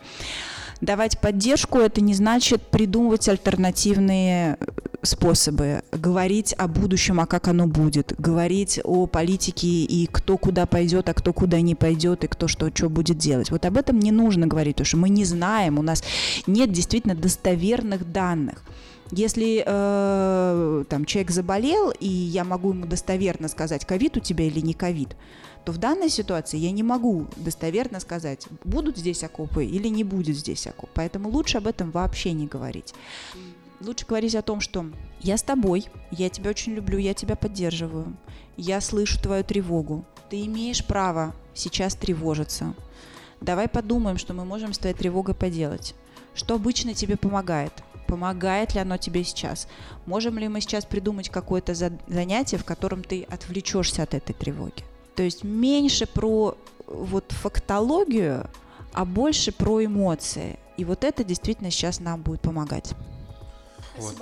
[0.80, 4.66] Давать поддержку это не значит придумывать альтернативные э,
[5.02, 11.08] способы, говорить о будущем, а как оно будет, говорить о политике и кто куда пойдет,
[11.08, 13.52] а кто куда не пойдет, и кто что, что будет делать.
[13.52, 16.02] Вот об этом не нужно говорить, потому что мы не знаем, у нас
[16.48, 18.64] нет действительно достоверных данных.
[19.14, 24.60] Если э, там человек заболел, и я могу ему достоверно сказать, ковид у тебя или
[24.60, 25.16] не ковид,
[25.66, 30.34] то в данной ситуации я не могу достоверно сказать, будут здесь окопы или не будет
[30.36, 30.88] здесь окоп.
[30.94, 32.94] Поэтому лучше об этом вообще не говорить.
[33.80, 34.86] Лучше говорить о том, что
[35.20, 38.16] я с тобой, я тебя очень люблю, я тебя поддерживаю,
[38.56, 42.72] я слышу твою тревогу, ты имеешь право сейчас тревожиться.
[43.42, 45.94] Давай подумаем, что мы можем с твоей тревогой поделать.
[46.34, 47.74] Что обычно тебе помогает?
[48.06, 49.68] Помогает ли оно тебе сейчас?
[50.06, 54.84] Можем ли мы сейчас придумать какое-то за- занятие, в котором ты отвлечешься от этой тревоги?
[55.14, 58.48] То есть меньше про э, вот фактологию,
[58.92, 60.58] а больше про эмоции.
[60.76, 62.94] И вот это действительно сейчас нам будет помогать.
[63.96, 64.16] Вот.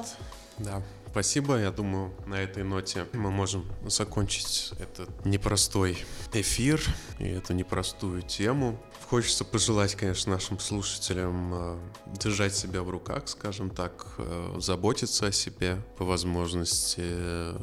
[0.59, 1.59] Да, спасибо.
[1.59, 6.82] Я думаю, на этой ноте мы можем закончить этот непростой эфир
[7.19, 8.78] и эту непростую тему.
[9.11, 11.78] Хочется пожелать, конечно, нашим слушателям э,
[12.16, 17.59] держать себя в руках, скажем так, э, заботиться о себе по возможности э,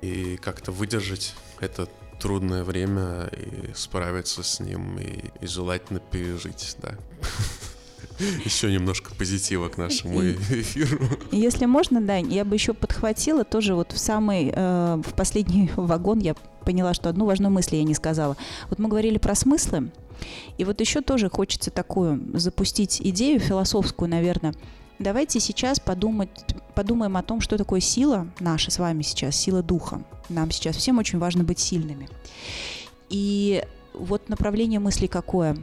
[0.00, 1.88] и как-то выдержать это
[2.20, 6.96] трудное время и справиться с ним и, и желательно пережить, да.
[8.44, 11.00] Еще немножко позитива к нашему эфиру.
[11.32, 16.20] Если можно, да, я бы еще подхватила тоже вот в самый, э, в последний вагон
[16.20, 16.34] я
[16.64, 18.36] поняла, что одну важную мысль я не сказала.
[18.68, 19.90] Вот мы говорили про смыслы,
[20.58, 24.54] и вот еще тоже хочется такую запустить идею философскую, наверное.
[24.98, 26.30] Давайте сейчас подумать,
[26.74, 30.02] подумаем о том, что такое сила наша с вами сейчас, сила духа.
[30.28, 32.08] Нам сейчас всем очень важно быть сильными.
[33.08, 35.56] И вот направление мысли какое?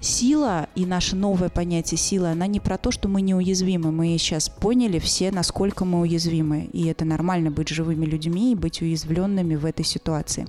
[0.00, 3.90] Сила и наше новое понятие силы, она не про то, что мы неуязвимы.
[3.90, 6.68] Мы сейчас поняли все, насколько мы уязвимы.
[6.72, 10.46] И это нормально быть живыми людьми и быть уязвленными в этой ситуации.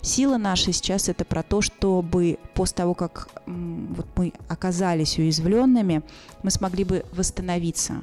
[0.00, 6.02] Сила наша сейчас это про то, чтобы после того, как вот мы оказались уязвленными,
[6.42, 8.02] мы смогли бы восстановиться.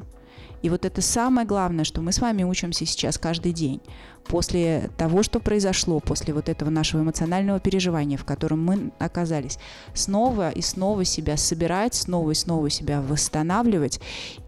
[0.61, 3.81] И вот это самое главное, что мы с вами учимся сейчас каждый день.
[4.25, 9.57] После того, что произошло, после вот этого нашего эмоционального переживания, в котором мы оказались,
[9.93, 13.99] снова и снова себя собирать, снова и снова себя восстанавливать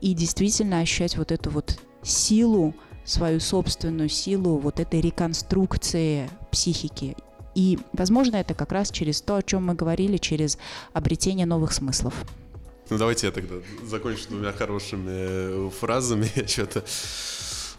[0.01, 2.75] и действительно ощущать вот эту вот силу,
[3.05, 7.17] свою собственную силу вот этой реконструкции психики.
[7.55, 10.57] И, возможно, это как раз через то, о чем мы говорили, через
[10.93, 12.13] обретение новых смыслов.
[12.89, 13.55] Ну, давайте я тогда
[13.85, 16.29] закончу двумя хорошими э, фразами.
[16.35, 16.83] Я что-то...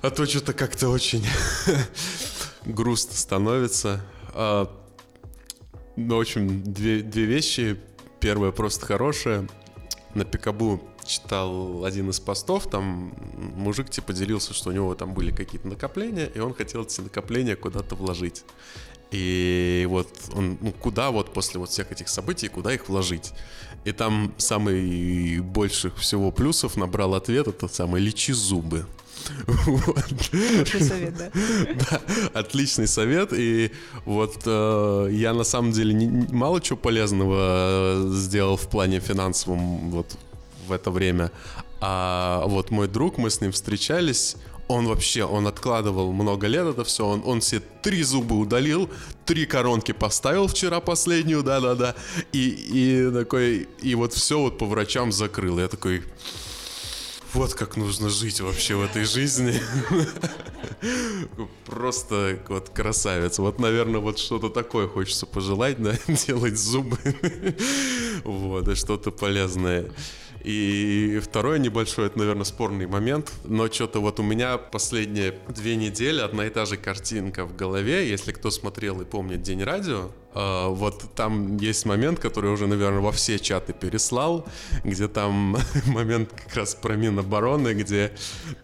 [0.03, 1.25] А то что-то как-то очень
[2.65, 4.01] грустно становится.
[4.35, 4.71] А,
[5.97, 7.81] Ну, в общем, две, две вещи.
[8.21, 9.49] Первая просто хорошая.
[10.15, 13.15] На Пикабу читал один из постов, там
[13.55, 17.57] мужик типа делился, что у него там были какие-то накопления, и он хотел эти накопления
[17.57, 18.45] куда-то вложить.
[19.11, 23.33] И вот он, ну, куда вот после вот всех этих событий, куда их вложить?
[23.85, 28.87] И там самый больших всего плюсов набрал ответ, это самый «лечи зубы».
[29.67, 30.05] Вот.
[30.31, 31.31] Хороший совет, да.
[31.91, 32.01] Да,
[32.41, 33.33] отличный совет.
[33.33, 33.71] И
[34.05, 39.01] вот э, я на самом деле не- не- мало чего полезного э, сделал в плане
[39.01, 40.17] финансовом вот
[40.67, 41.31] в это время.
[41.81, 44.37] А вот мой друг, мы с ним встречались,
[44.69, 48.89] он вообще, он откладывал много лет это все, он, он себе три зуба удалил,
[49.27, 51.95] три коронки поставил вчера последнюю, да-да-да,
[52.33, 55.59] и, и такой, и вот все вот по врачам закрыл.
[55.59, 56.03] Я такой,
[57.35, 59.61] вот как нужно жить вообще в этой жизни.
[61.67, 63.39] Просто вот красавец.
[63.39, 65.95] Вот, наверное, вот что-то такое хочется пожелать, да,
[66.27, 66.99] делать зубы.
[68.25, 69.91] Вот, и что-то полезное.
[70.45, 76.21] И второй небольшой, это, наверное, спорный момент, но что-то вот у меня последние две недели
[76.21, 78.09] одна и та же картинка в голове.
[78.09, 83.13] Если кто смотрел и помнит День радио, вот там есть момент, который уже, наверное, во
[83.13, 84.47] все чаты переслал,
[84.83, 85.57] где там
[85.87, 88.13] момент как раз про Минобороны, где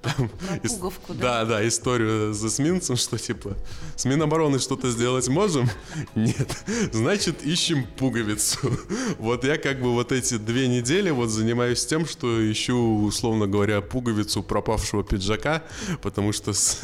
[0.02, 0.30] там
[0.62, 1.44] ис- пуговку, да?
[1.44, 3.56] да, да, историю с эсминцем, что типа
[3.96, 5.68] с Минобороны что-то сделать можем?
[6.14, 6.64] Нет.
[6.92, 8.58] Значит, ищем пуговицу.
[9.18, 13.80] Вот я как бы вот эти две недели вот занимаюсь тем, что ищу, условно говоря,
[13.80, 15.62] пуговицу пропавшего пиджака,
[16.02, 16.78] потому что с,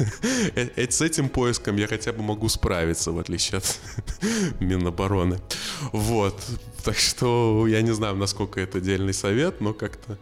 [0.55, 3.79] э- э- с этим поиском я хотя бы могу справиться, в отличие от
[4.77, 5.39] Минобороны.
[5.91, 6.41] Вот.
[6.83, 10.17] Так что я не знаю, насколько это дельный совет, но как-то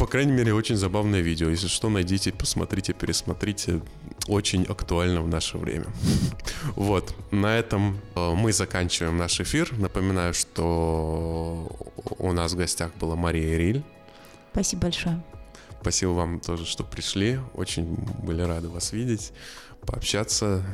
[0.00, 1.50] по крайней мере, очень забавное видео.
[1.50, 3.82] Если что, найдите, посмотрите, пересмотрите.
[4.28, 5.84] Очень актуально в наше время.
[6.74, 9.70] Вот, на этом э, мы заканчиваем наш эфир.
[9.76, 11.70] Напоминаю, что
[12.18, 13.82] у нас в гостях была Мария Риль.
[14.52, 15.22] Спасибо большое.
[15.82, 17.38] Спасибо вам тоже, что пришли.
[17.52, 19.32] Очень были рады вас видеть,
[19.84, 20.64] пообщаться.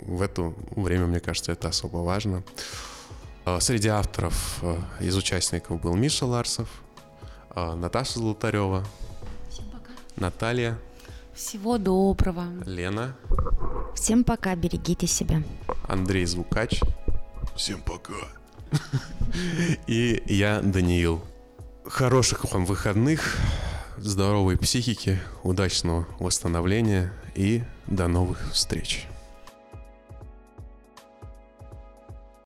[0.00, 2.42] В это время, мне кажется, это особо важно.
[3.44, 6.68] Э, Среди авторов э, из участников был Миша Ларсов,
[7.54, 8.84] э, Наташа Золотарева,
[10.16, 10.78] Наталья,
[11.34, 12.44] Всего доброго.
[12.66, 13.16] Лена,
[13.94, 15.42] Всем пока, берегите себя.
[15.88, 16.80] Андрей Звукач.
[17.56, 18.14] Всем пока.
[19.86, 21.22] И я, Даниил.
[21.84, 23.36] Хороших вам выходных,
[23.96, 29.06] здоровой психики, удачного восстановления и до новых встреч.